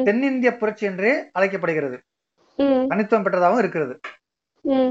[0.03, 2.01] தென்னிந்திய புரட்சி என்றே அழைக்கப்படுகிறது.
[2.87, 3.99] தனித்துவம் பெற்றதாகவும் இருக்கிறது.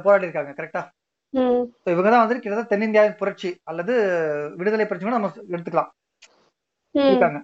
[0.05, 0.83] போராடி இருக்காங்க கரெக்டா
[1.87, 3.93] இவங்க தான் வந்துட்டு கிட்டத்தட்ட தென்னிந்தியாவின் புரட்சி அல்லது
[4.59, 5.91] விடுதலை புரட்சி கூட நம்ம எடுத்துக்கலாம்.
[6.95, 7.39] இருக்காங்க.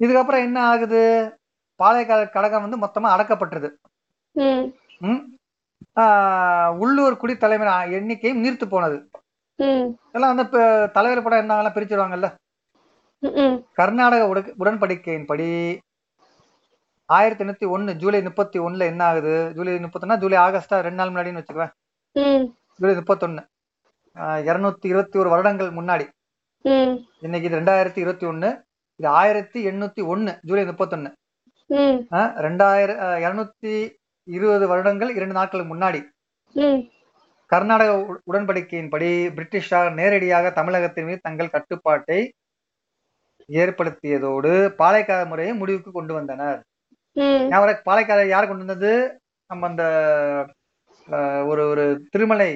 [0.00, 1.00] இதுக்கப்புறம் என்ன ஆகுது?
[1.80, 3.68] பாளையக்கார கழகம் வந்து மொத்தமா அடக்கப்பட்டது
[6.80, 8.98] உள்ளூர் குடித்தலைவர் எண்ணிக்கையும் நீர்த்து போனது.
[9.58, 9.86] ம்.
[10.12, 10.44] எல்லாம் வந்து
[10.92, 12.28] தலைவர் படம் இருந்தாங்கலாம் பிரிச்சிருவாங்கல்ல
[13.72, 15.78] கர்நாடக உட- உடன்படிக்கையின்படி
[17.06, 19.52] ஆயிரத்தி எண்ணூத்தி ஒண்ணு ஜூலை முப்பத்தி ஒண்ணுல என்ன ஆகுது?
[19.54, 21.72] ஜூலை முப்பத்தொன்னா ஜூலை ஆகஸ்டா ரெண்டு நாள் முன்னாடின்னு வச்சுக்குவேன்.
[22.76, 23.46] ஜூலை முப்பத்தொன்னு.
[24.16, 26.08] இருநூத்தி இருபத்தி ஒரு வருடங்கள் முன்னாடி.
[27.20, 28.62] இன்னைக்கு இது ரெண்டாயிரத்தி இருபத்தி ஒண்ணு
[28.96, 31.12] இது ஆயிரத்தி எண்ணூத்தி ஒண்ணு ஜூலை முப்பத்தொன்னு.
[32.16, 33.90] ரெண்டாயிரம் இருநூத்தி
[34.24, 36.02] இருபது வருடங்கள் இரண்டு நாட்களுக்கு முன்னாடி.
[37.46, 42.32] கர்நாடக உ- உடன்படிக்கையின்படி பிரிட்டிஷார் நேரடியாக தமிழகத்தின் மீது தங்கள் கட்டுப்பாட்டை
[43.56, 46.60] ஏற்படுத்தியதோடு பாளையக்கார முறையை முடிவுக்கு கொண்டு வந்தனர்.
[47.86, 48.92] பாளையக்காரர் யார் கொண்டு வந்தது?
[49.50, 49.84] நம்ம அந்த
[51.46, 52.50] ஒரு ஒரு திருமலை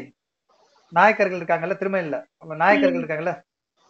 [0.93, 1.77] நாயக்கர்கள் இருக்காங்கல்ல?
[1.79, 2.19] திருமலையில.
[2.39, 3.35] அவங்க நாயக்கர்கள் இருக்காங்கல்ல?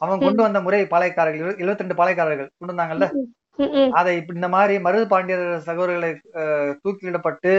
[0.01, 3.07] அவங்க கொண்டு வந்த முறை பாளையக்காரர்கள் எழுபத்தி ரெண்டு பாளையக்காரர்கள் கொண்டு வந்தாங்கல்ல?
[3.93, 6.11] அதை இந்த மாதிரி மருது பாண்டியர் சகோதரர்களை
[6.83, 7.53] தூக்கிலிடப்பட்டு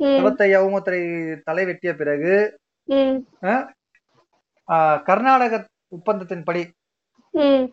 [0.00, 0.14] ம்.
[0.14, 1.00] சிவத்தையா ஊமத்துறை
[1.42, 2.32] தலை வெட்டிய பிறகு
[5.04, 5.54] கர்நாடக
[5.92, 6.62] ஒப்பந்தத்தின்படி
[7.34, 7.64] ம்.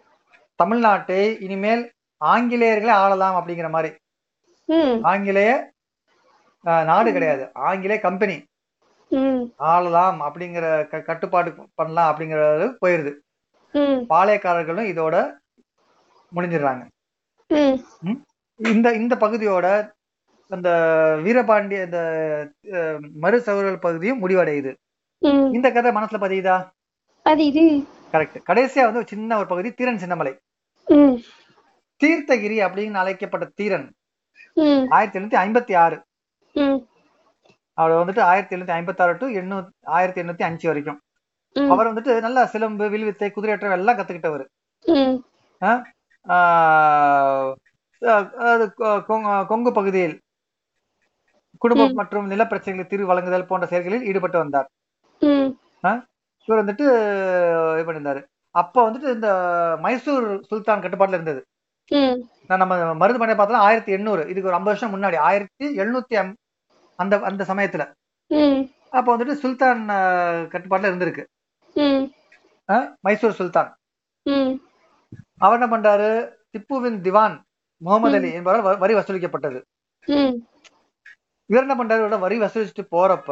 [0.61, 1.83] தமிழ்நாட்டை இனிமேல்
[2.25, 3.93] ஆங்கிலேயர்களே ஆளலாம் அப்படிங்கிற மாதிரி.
[5.11, 5.51] ஆங்கிலேய
[6.89, 7.45] நாடு கிடையாது.
[7.53, 8.37] ஆங்கிலேய கம்பெனி.
[9.71, 10.65] ஆளலாம் அப்படிங்கிற
[11.09, 13.13] கட்டுப்பாடு பண்ணலாம் அப்படிங்கறது போயிருது.
[14.11, 15.15] பாளையக்காரர்களும் இதோட
[16.35, 16.83] முடிஞ்சிடுறாங்க.
[18.71, 19.67] இந்த இந்த பகுதியோட
[20.55, 20.69] அந்த
[21.25, 21.99] வீரபாண்டிய இந்த
[23.47, 24.71] சகோதரர்கள் பகுதியும் முடிவடையுது.
[25.57, 26.55] இந்த கதை மனசுல பதியுதா?
[28.13, 28.39] கரெக்ட்.
[28.49, 30.33] கடைசியா வந்து ஒரு சின்ன ஒரு பகுதி தீரன் சின்னமலை.
[32.01, 33.87] தீர்த்தகிரி அப்படின்னு அழைக்கப்பட்ட தீரன்
[34.97, 35.97] ஆயிரத்தி எழுநூத்தி ஐம்பத்தி ஆறு.
[37.81, 40.99] அவர் வந்துட்டு ஆயிரத்தி எழுநூத்தி ஐம்பத்தி ஆறு டு எண்ணூத்தி ஆயிரத்தி எண்ணூத்தி அஞ்சு வரைக்கும்.
[41.73, 44.45] அவர் வந்துட்டு நல்லா சிலம்பு வில்வித்தை குதிரையற்றம் எல்லாம் கத்துக்கிட்டவர்.
[49.51, 50.15] கொங்கு பகுதியில்
[51.63, 54.69] குடும்பம் மற்றும் நிலப்பிரச்சனைகளை தீர்வு வழங்குதல் போன்ற செயல்களில் ஈடுபட்டு வந்தார்.
[56.47, 56.85] இவர் வந்துட்டு
[57.79, 58.21] இது பண்ணியிருந்தாரு.
[58.59, 59.29] அப்ப வந்துட்டு இந்த
[59.81, 61.41] மைசூர் சுல்தான் கட்டுப்பாட்டுல இருந்தது.
[62.47, 64.21] நான் நம்ம மருது பண்ணை பார்த்தோம்னா ஆயிரத்தி எண்ணூறு.
[64.31, 66.15] இதுக்கு ஒரு ஐம்பது வருஷம் முன்னாடி ஆயிரத்தி எழுநூத்தி
[67.01, 67.83] அந்த அந்த சமயத்துல.
[68.97, 69.81] அப்போ வந்துட்டு சுல்தான்
[70.53, 71.23] கட்டுப்பாட்டுல இருந்திருக்கு.
[73.05, 73.69] மைசூர் சுல்தான்.
[75.45, 76.09] அவர் என்ன பண்றாரு?
[76.53, 77.35] திப்புவின் திவான்
[77.85, 79.59] முகமது அலி என்பவரால் வரி வசூலிக்கப்பட்டது.
[81.51, 82.19] இவர் என்ன பண்றாரு?
[82.25, 83.29] வரி வசூலிச்சுட்டு போறப்ப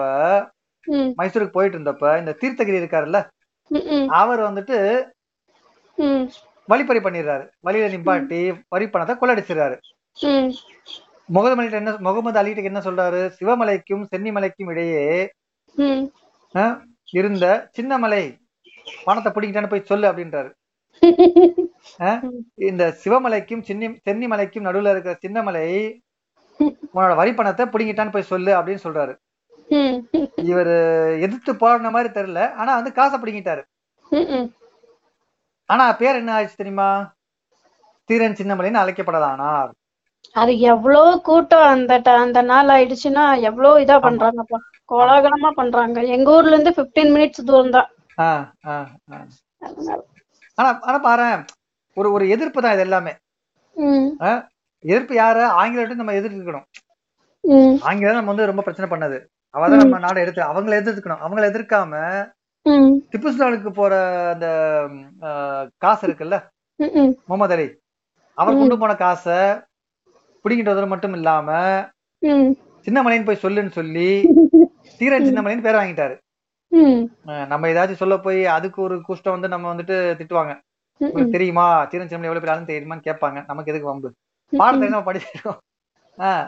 [1.19, 3.19] மைசூருக்கு போயிட்டு இருந்தப்ப இந்த தீர்த்தகிரி இருக்காருல்ல?
[4.07, 4.77] அவர் வந்துட்டு
[6.67, 7.45] வழிப்பறி பண்ணிடுறாரு.
[7.59, 9.77] வழியில நிப்பாட்டி வரி பணத்தை கொள்ளடிச்சிடுறாரு.
[11.25, 13.21] முகமது என்ன முகமது அலிட்ட என்ன சொல்றாரு?
[13.39, 15.03] சிவமலைக்கும் சென்னிமலைக்கும் இடையே
[17.11, 17.45] இருந்த
[17.77, 18.23] சின்னமலை
[19.03, 20.51] பணத்தை பிடிக்கிட்டான்னு போய் சொல்லு அப்படின்றாரு.
[22.69, 25.67] இந்த சிவமலைக்கும் சின்னி சென்னிமலைக்கும் நடுவுல இருக்கிற சின்னமலை
[26.93, 29.13] உன்னோட வரி பணத்தை பிடிங்கிட்டான்னு போய் சொல்லு அப்படின்னு சொல்றாரு.
[30.49, 30.73] இவர்
[31.25, 32.41] எதிர்த்து போராடின மாதிரி தெரியல.
[32.53, 33.61] ஆனா வந்து காசை பிடிங்கிட்டாரு.
[35.69, 36.89] ஆனா பேர் என்ன ஆயிடுச்சு தெரியுமா?
[38.09, 39.71] தீரன் சின்னமலைன்னு அழைக்கப்படலானார்
[40.35, 41.93] அது எவ்வளோ கூட்டம் அந்த
[42.23, 44.57] அந்த நாள் ஆயிடுச்சுன்னா எவ்வளோ இதா பண்றாங்கப்பா.
[44.91, 45.99] கோலாகலமா பண்றாங்க.
[46.15, 47.87] எங்க ஊர்ல இருந்து 15 மினிட்ஸ் தூரம் தான்.
[50.57, 51.41] ஆனா ஆனா பாரேன்
[51.97, 53.13] ஒரு ஒரு எதிர்ப்பு தான் இது எல்லாமே.
[54.83, 55.37] எதிர்ப்பு யார?
[55.61, 56.67] ஆங்கிலேயர்கிட்ட நம்ம எதிர்க்கணும்
[57.43, 57.75] ம்.
[57.87, 59.17] ஆங்கிலேயர் நம்ம வந்து ரொம்ப பிரச்சனை பண்ணது.
[59.53, 61.23] அவதான் நம்ம நாடை எடுத்து அவங்கள எதிர்த்துக்கணும்.
[61.25, 61.93] அவங்கள எதிர்க்காம
[63.11, 63.93] திப்பு சுல்தானுக்கு போற
[64.33, 64.47] அந்த
[65.83, 66.37] காசு இருக்குல்ல?
[67.29, 67.67] முகமது அலி.
[68.37, 69.37] அவர் கொண்டு போன காசை
[70.45, 71.47] பிடிங்கிட்டு வந்தது மட்டும் இல்லாம
[72.85, 74.09] சின்னமலைன்னு போய் சொல்லுன்னு சொல்லி
[74.99, 76.15] தீரன் சின்னமலைன்னு பேர் வாங்கிட்டாரு.
[77.51, 80.53] நம்ம ஏதாச்சும் சொல்ல போய் அதுக்கு ஒரு குஷ்டம் வந்து நம்ம வந்துட்டு திட்டுவாங்க.
[81.01, 81.65] உங்களுக்கு தெரியுமா?
[81.91, 83.37] தீரன் சின்னமலை எவ்வளவு பேர் ஆளுன்னு தெரியுமான்னு கேட்பாங்க.
[83.49, 84.09] நமக்கு எதுக்கு வம்பு?
[84.53, 85.59] பாடத்தை நம்ம படிச்சிருக்கோம்.
[86.17, 86.45] ஆஹ்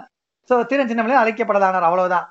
[0.50, 1.88] சோ தீரன் சின்னமலை அழைக்கப்படலானார்.
[1.90, 2.28] அவ்வளவுதான்.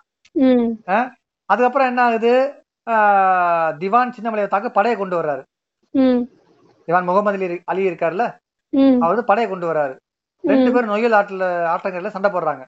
[1.44, 2.62] அதுக்கப்புறம் என்ன ஆகுது?
[2.90, 5.42] ஆஹ் திவான் சின்னமலையை தாக்க படையை கொண்டு வர்றாரு.
[6.86, 8.36] திவான் முகமது அலி அலி இருக்காருல்ல
[8.94, 9.96] அவர் வந்து படையை கொண்டு வர்றாரு.
[10.42, 12.64] ரெண்டு பேரும் நொய்யல் ஆட்டுல ஆட்டங்கள்ல சண்டை போடுறாங்க.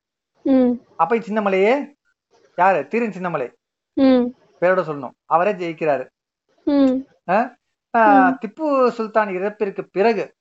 [0.97, 1.93] அப்ப சின்னமலையே
[2.57, 2.87] யாரு?
[2.87, 3.53] தீரன் சின்னமலை.
[4.61, 5.11] பேரோட சொல்லணும்.
[5.25, 6.07] அவரே ஜெயிக்கிறாரு.
[7.99, 10.33] திப்பு சுல்தான் இறப்பிற்கு பிறகு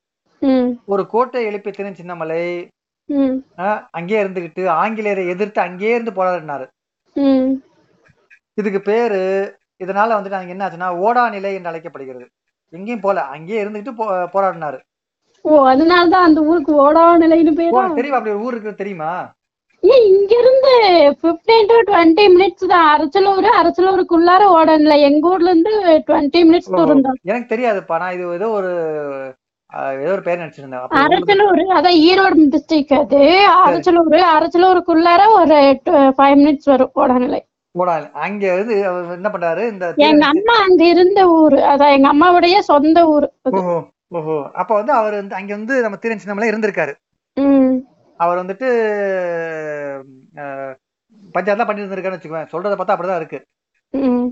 [0.86, 2.68] ஒரு கோட்டை எழுப்பி திறன் சின்னமலை
[3.06, 3.38] ம்.
[3.58, 6.68] ஆஹ் அங்கேயே இருந்துகிட்டு ஆங்கிலேயரை எதிர்த்து அங்கேயே இருந்து போராடினாரு.
[8.60, 9.22] இதுக்கு பேரு
[9.84, 12.26] இதனால வந்துட்டு அங்க என்ன ஆச்சுன்னா ஓடா நிலை என்று அழைக்கப்படுகிறது.
[12.74, 13.94] எங்கேயும் போல அங்கேயே இருந்துகிட்டு
[14.36, 14.80] போராடினாரு.
[15.46, 17.84] ஓ அதனாலதான் அந்த ஊருக்கு ஓடா நிலைன்னு பேரா?
[18.00, 19.12] தெரியுமா அப்படி ஒரு ஊர் இருக்கு தெரியுமா?
[19.84, 20.74] ஏன் இங்க இருந்து
[21.24, 22.88] 15 டு 20 மினிட்ஸ் தான்.
[22.94, 24.98] அரச்சலூர் அரச்சலூருக்குள்ளார ஓட நிலை.
[25.10, 25.72] எங்க ஊர்ல இருந்து
[26.10, 27.18] 20 மினிட்ஸ் தூரம் தான்.
[27.32, 27.98] எனக்கு தெரியாதுப்பா.
[28.04, 28.72] நான் இது ஏதோ ஒரு
[29.98, 33.20] ஏதோ ஒரு பேர் ஊர்ல- அரச்சலூர் அதான் ஈரோடு டிஸ்ட்ரிக்ட் அது.
[33.66, 35.58] அரச்சலூர் அரச்சலூருக்குள்ளார ஒரு
[36.18, 37.40] ஃபைவ் மினிட்ஸ் வரும் ஓட நிலை
[37.76, 38.10] ஓடா நிலை.
[38.22, 38.46] அங்க
[38.86, 39.64] அவர் என்ன பண்றாரு?
[39.68, 41.60] இந்த எங்க அம்மா அங்க இருந்த ஊரு.
[41.66, 43.28] அதான் எங்க அம்மாவுடைய சொந்த ஊரு.
[43.52, 43.76] ஓஹோ
[44.12, 44.36] ஓஹோ.
[44.54, 46.94] அப்ப வந்து அவர் வந்து அங்க வந்து நம்ம தீரன் சின்னமலை இருந்திருக்காரு
[48.20, 48.68] அவர் வந்துட்டு
[50.36, 50.74] அஹ்,
[51.34, 53.40] பஞ்சாயத்துலாம் பண்ணிட்டு இருந்திருக்காருன்னு வச்சுக்கோங்க சொல்றத பார்த்தா அப்படிதான் இருக்கு.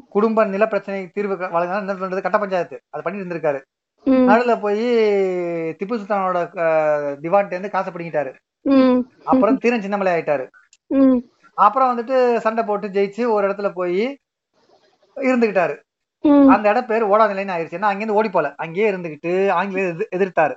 [0.09, 2.21] குடும்ப நில பிரச்சனை தீர்வு வழங்கினா என்ன பண்றது?
[2.21, 2.77] கட்ட பஞ்சாயத்து.
[2.89, 3.59] அது பண்ணிட்டு இருந்திருக்காரு
[4.05, 4.83] நடுவுல போய்
[5.69, 6.49] திப்பு சுல்தானோட
[7.21, 8.33] திவான்ட்ட இருந்து காசை பிடிங்கிட்டாரு.
[9.25, 10.47] அப்புறம் தீரன் சின்னமலை ஆயிட்டாரு.
[11.53, 14.19] அப்புறம் வந்துட்டு சண்டை போட்டு ஜெயிச்சு ஒரு இடத்துல போய்
[15.15, 15.77] இருந்துகிட்டாரு.
[16.47, 17.79] அந்த இடம் பேர் ஓடா நிலைன்னு ஆயிருச்சு.
[17.79, 18.53] ஏன்னா அங்கேருந்து ஓடி போல.
[18.57, 20.55] அங்கேயே இருந்துகிட்டு ஆங்கிலேயர் எதிர்- எதிர்த்தாரு.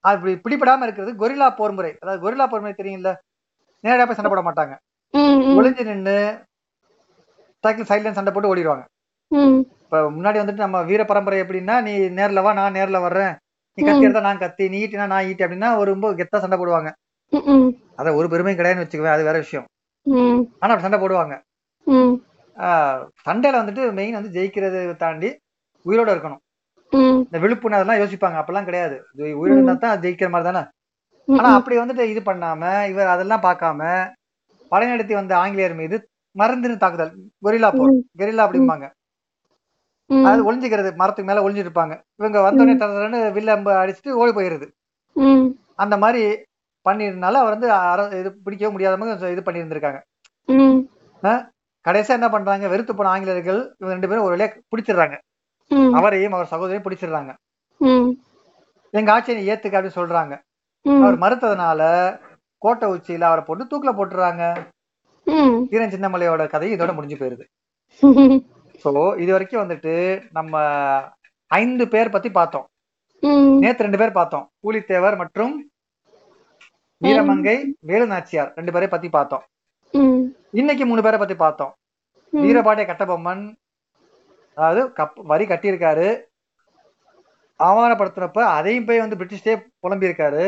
[0.00, 1.96] அப்படி பிடிபடாம இருக்கிறது கொரில்லா போர் முறை.
[2.00, 3.14] அதாவது கொரில்லா போர் முறை தெரியும்ல?
[3.82, 4.76] நேரடியா போய் சண்டை போட மாட்டாங்க.
[5.60, 6.44] ஒளிஞ்சு நின்னு
[7.60, 8.84] சைக்கிள் சைட்ல சண்டை போட்டு ஓடிடுவாங்க.
[9.92, 13.32] இப்ப முன்னாடி வந்துட்டு நம்ம வீர பரம்பரை எப்படின்னா நீ நேர்ல வா நான் நேர்ல வர்றேன்.
[13.78, 16.90] நீ கத்தி எடுத்தா நான் கத்தி நீ ஈட்டினா நான் ஈட்டி அப்படின்னா ஒரு ரொம்ப கெத்தா சண்டை போடுவாங்க.
[18.00, 19.66] அத ஒரு பெருமையும் கிடையாதுன்னு வச்சுக்குவேன் அது வேற விஷயம்.
[20.62, 21.34] ஆனா அப்படி சண்டை போடுவாங்க.
[23.26, 25.30] சண்டையில வந்துட்டு மெயின் வந்து ஜெயிக்கிறது தாண்டி
[25.86, 26.42] உயிரோட இருக்கணும்.
[27.26, 28.96] இந்த விழுப்புண் அதெல்லாம் யோசிப்பாங்க அப்பெல்லாம் கிடையாது.
[29.52, 30.64] இருந்தா தான் ஜெயிக்கிற மாதிரி தானே?
[31.28, 32.62] ஆனா அப்படி வந்துட்டு இது பண்ணாம
[32.94, 33.92] இவர் அதெல்லாம் பார்க்காம
[34.72, 35.96] படைநடத்தி வந்த ஆங்கிலேயர் மீது
[36.36, 37.14] மறந்துரு தாக்குதல்
[37.46, 38.86] கொரில்லா போர் கெரில்லா அப்படிம்பாங்க.
[40.24, 43.50] அது ஒளிஞ்சுக்கிறது மரத்துக்கு மேல ஒளிஞ்சிட்டு இருப்பாங்க இவங்க வந்தோடனே தரன்னு வில்ல
[43.82, 44.66] அடிச்சுட்டு ஓடி போயிருது.
[45.76, 46.22] அந்த மாதிரி
[46.86, 47.68] பண்ணிருந்தால அவர் வந்து
[48.18, 50.00] இது பிடிக்கவே முடியாதவங்க இது பண்ணியிருந்திருக்காங்க.
[51.84, 55.16] கடைசியா என்ன பண்றாங்க வெறுத்து போன ஆங்கிலேயர்கள் இவங்க ரெண்டு பேரும் ஒரு வழியா பிடிச்சிடுறாங்க.
[55.94, 57.32] அவரையும் அவர் சகோதரியும் பிடிச்சிடுறாங்க.
[58.94, 60.34] எங்க ஆட்சியை ஏத்துக்க அப்படின்னு சொல்றாங்க.
[60.84, 61.82] அவர் மறுத்ததுனால
[62.58, 64.42] கோட்டை உச்சியில அவரை போட்டு தூக்குல போட்டுறாங்க.
[65.26, 65.56] ம்.
[65.70, 67.44] தீரன் சின்னமலையோட கதை இதோட முடிஞ்சு போயிருது.
[68.82, 68.90] சோ
[69.22, 69.94] இது வரைக்கும் வந்துட்டு
[70.36, 70.60] நம்ம
[71.60, 72.66] ஐந்து பேர் பத்தி பார்த்தோம்.
[73.62, 74.44] நேத்து ரெண்டு பேர் பார்த்தோம்.
[74.64, 75.52] கூலித்தேவர் மற்றும்
[77.02, 77.56] வீரமங்கை
[77.90, 79.44] வேலு நாச்சியார் ரெண்டு பேரை பத்தி பார்த்தோம்.
[80.60, 81.72] இன்னைக்கு மூணு பேரை பத்தி பார்த்தோம்.
[82.32, 83.44] வீரபாண்டிய கட்டபொம்மன்
[84.56, 86.08] அதாவது கப் வரி கட்டியிருக்காரு.
[87.66, 89.54] அவமானப்படுத்துறப்ப அதையும் போய் வந்து பிரிட்டிஷ்டே
[89.84, 90.44] புலம்பியிருக்காரு.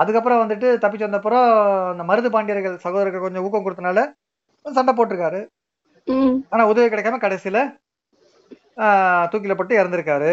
[0.00, 1.48] அதுக்கப்புறம் வந்துட்டு தப்பிச்சு வந்தப்புறம்
[1.92, 4.00] இந்த மருது பாண்டியர்கள் சகோதரர்கள் கொஞ்சம் ஊக்கம் கொடுத்தனால
[4.78, 5.40] சண்டை போட்டிருக்காரு.
[6.54, 7.58] ஆனா உதவி கிடைக்காம கடைசியில
[9.32, 10.30] தூக்கில போட்டு இறந்திருக்காரு.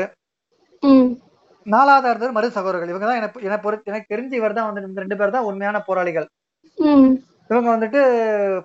[1.65, 2.91] நாலாவது இருந்தவர் மருது சகோதரர்கள்.
[2.91, 6.27] இவங்க தான் எனக்கு எனக்கு தெரிஞ்ச இவர் தான் வந்து இந்த ரெண்டு பேர் தான் உண்மையான போராளிகள்.
[7.51, 8.01] இவங்க வந்துட்டு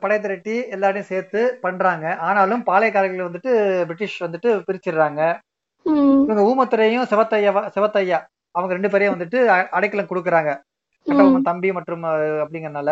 [0.02, 2.06] படை திரட்டி எல்லாரையும் சேர்த்து பண்றாங்க.
[2.26, 3.52] ஆனாலும் பாளையக்காரர்கள் வந்துட்டு
[3.88, 5.22] பிரிட்டிஷ் வந்துட்டு பிரிச்சிடுறாங்க.
[6.26, 8.18] இவங்க ஊமத்துறையும் சிவத்தையா சிவத்தையா
[8.54, 9.38] அவங்க ரெண்டு பேரையும் வந்துட்டு
[9.76, 10.52] அடைக்கலம் கொடுக்குறாங்க.
[11.48, 12.04] தம்பி மற்றும்
[12.42, 12.90] அப்படிங்கறனால.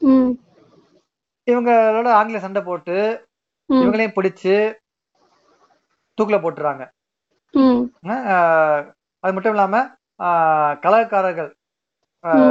[0.00, 0.30] ம்.
[1.46, 2.96] இவங்களோட ஆங்கில சண்டை போட்டு
[3.68, 4.54] இவங்களையும் பிடிச்சு
[6.18, 6.84] தூக்குல போட்டுறாங்க.
[9.20, 9.76] அது மட்டும் இல்லாம
[10.18, 11.50] ஆஹ், கலகக்காரர்கள்.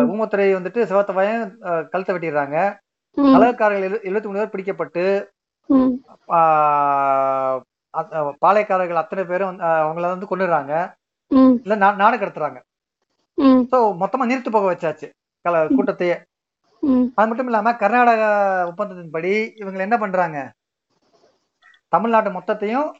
[0.09, 1.43] ஊமத்துறை வந்துட்டு சிவத்தவையும்
[1.87, 2.57] கழுத்தை வெட்டிடுறாங்க.
[3.17, 5.03] கலகக்காரர்கள் எழு- எழுபத்தி மூணு பேர் பிடிக்கப்பட்டு
[8.41, 10.73] பாளையக்காரர்கள் அத்தனை பேரும் அவங்கள வந்து கொண்டுறாங்க
[11.31, 11.55] ம்.
[11.63, 12.59] இல்ல நாடு கடத்துறாங்க.
[13.71, 15.07] ஸோ மொத்தமா நிறுத்து போக வச்சாச்சு.
[15.45, 16.15] கல கூட்டத்தையே.
[17.15, 18.21] அது மட்டும் இல்லாம கர்நாடக
[18.69, 20.37] ஒப்பந்தத்தின்படி இவங்க என்ன பண்றாங்க?
[21.87, 22.91] தமிழ்நாட்டு மொத்தத்தையும்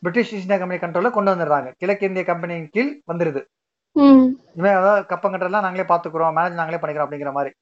[0.00, 1.72] பிரிட்டிஷ் ஈஸ்ட் இந்தியா கம்பெனி கண்ட்ரோல்ல கொண்டு வந்துடுறாங்க.
[1.76, 3.44] கிழக்கிந்திய கம்பெனியின் கீழ் வந்துருது.
[3.92, 4.24] ம்.
[4.56, 7.54] இவன் அதாவது கப்பங்கட்டெல்லாம் நாங்களே பாத்துக்கிறோம் மேனேஜ் நாங்களே பண்ணிக்கிறோம் அப்படிங்கிற மாதிரி.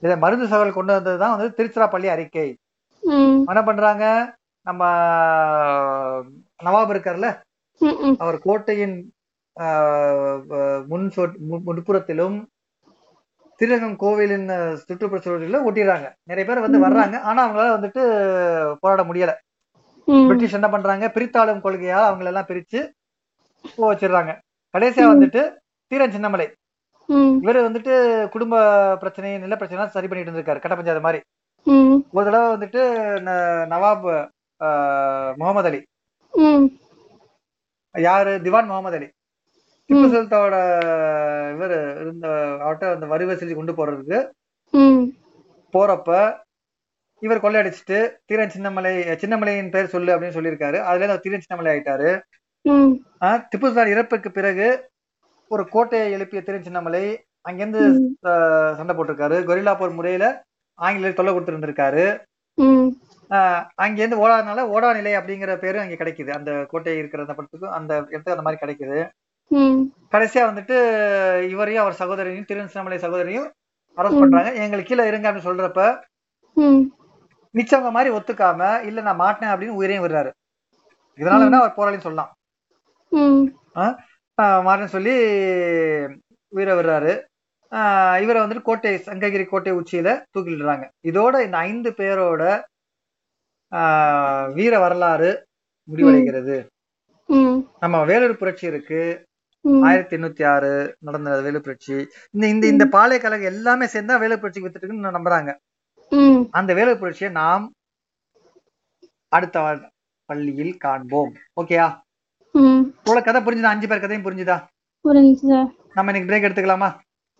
[0.00, 2.56] இதை மருந்து சகோதரர் கொண்டு வந்ததுதான் வந்து திருச்சிராப்பள்ளி அறிக்கை.
[3.46, 4.34] என்ன பண்றாங்க?
[4.62, 4.84] நம்ம
[6.64, 7.40] நவாப் இருக்கார்ல?
[8.18, 9.12] அவர் கோட்டையின்
[10.86, 12.46] முன் மு- முன்புறத்திலும்
[13.56, 17.20] திருரங்கம் கோவிலின் சுற்றுப்புற சூழலில் ஒட்டிடுறாங்க நிறைய பேர் வந்து வர்றாங்க.
[17.20, 19.34] ஆனா அவங்களால வந்துட்டு போராட முடியல.
[20.28, 21.06] பிரிட்டிஷ் என்ன பண்றாங்க?
[21.16, 22.80] பிரித்தாளும் கொள்கையால் அவங்கள எல்லாம் பிரிச்சு
[23.84, 24.32] வச்சிடுறாங்க.
[24.74, 25.42] கடைசியா வந்துட்டு
[25.90, 26.46] தீரன் சின்னமலை
[27.44, 27.92] இவரு வந்துட்டு
[28.32, 28.54] குடும்ப
[29.02, 31.20] பிரச்சனை நில பிரச்சனை சரி பண்ணிட்டு இருந்திருக்காரு கட்ட பஞ்சாயத்து மாதிரி.
[32.16, 32.82] ஒரு தடவை வந்துட்டு
[33.72, 34.08] நவாப்
[35.40, 35.80] முகமது அலி.
[37.94, 38.32] யாரு?
[38.46, 39.08] திவான் முகமது அலி.
[39.88, 40.56] திப்பு சுல்தானோட
[41.54, 42.26] இவர் இருந்த
[42.62, 44.18] அவர்கிட்ட அந்த வரி வசதி கொண்டு போறதுக்கு
[45.74, 46.10] போறப்ப
[47.24, 47.98] இவர் கொள்ளையடிச்சிட்டு
[48.28, 48.92] தீரன் சின்னமலை
[49.22, 50.78] சின்னமலையின் பேர் சொல்லு அப்படின்னு சொல்லியிருக்காரு.
[50.88, 52.10] அதுல இருந்து தீரன் சின்னமலை ஆயிட்டாரு.
[53.50, 54.66] திப்பு சுல்தான் இறப்புக்கு பிறகு
[55.50, 57.04] ஒரு கோட்டையை எழுப்பிய தீரன் சின்னமலை
[57.48, 57.82] அங்கிருந்து
[58.78, 59.36] சண்டை போட்டிருக்காரு.
[59.50, 60.26] கொரில்லா போர் முறையில
[60.78, 62.06] ஆங்கிலேயர் தொல்லை கொடுத்துருந்திருக்காரு.
[63.84, 66.30] அங்கிருந்து ஓடாதனால ஓடா நிலை அப்படிங்கிற பேரு அங்க கிடைக்குது.
[66.38, 69.00] அந்த கோட்டை இருக்கிற அந்த படத்துக்கும் அந்த இடத்துக்கு அந்த மாதிரி கிடைக்குது.
[70.14, 70.76] கடைசியா வந்துட்டு
[71.54, 73.48] இவரையும் அவர் சகோதரியும் திரு சின்னமலை சகோதரியும்
[73.98, 74.50] அரெஸ்ட் பண்றாங்க.
[74.64, 75.82] எங்களுக்கு கீழே இருங்க அப்படின்னு சொல்றப்ப
[77.58, 80.30] மிச்சவங்க மாதிரி ஒத்துக்காம இல்ல நான் மாட்டினேன் அப்படின்னு உயிரையும் விடுறாரு.
[81.16, 82.32] இதனால வேணா அவர் போராளின்னு சொல்லலாம்.
[83.08, 83.44] ம்.
[83.74, 83.96] ஆஹ்
[84.42, 85.10] மாறன்னு சொல்லி
[86.48, 87.24] உயிரை விடுறாரு.
[87.70, 92.62] ஆஹ் இவரை வந்துட்டு கோட்டை சங்ககிரி கோட்டை உச்சியில தூக்கிடுறாங்க இதோட இந்த ஐந்து பேரோட
[93.70, 95.46] ஆஹ் வீர வரலாறு
[95.90, 96.66] முடிவடைகிறது.
[97.80, 99.26] நம்ம வேலூர் புரட்சி இருக்கு.
[99.84, 102.06] ஆயிரத்தி எண்ணூத்தி ஆறு நடந்த வேலூர் புரட்சி.
[102.30, 105.56] இந்த இந்த இந்த பாளைய கழகம் எல்லாமே சேர்ந்தா வேலூர் புரட்சிக்கு வித்துட்டுக்குன்னு நம்புறாங்க.
[106.50, 107.72] அந்த வேலூர் புரட்சியை நாம்
[109.28, 109.80] அடுத்த
[110.24, 111.32] பள்ளியில் காண்போம்.
[111.60, 111.86] ஓகேயா?
[112.54, 113.72] இவ்வளவு கதை புரிஞ்சுதா?
[113.74, 114.56] அஞ்சு பேர் கதையும் புரிஞ்சுதா?
[115.04, 115.68] புரிஞ்சுது சார்.
[115.94, 116.88] நம்ம இன்னைக்கு பிரேக் எடுத்துக்கலாமா?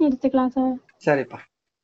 [0.01, 0.75] எடுத்துக்கலாம் சார்.
[1.07, 1.39] சரிப்பா.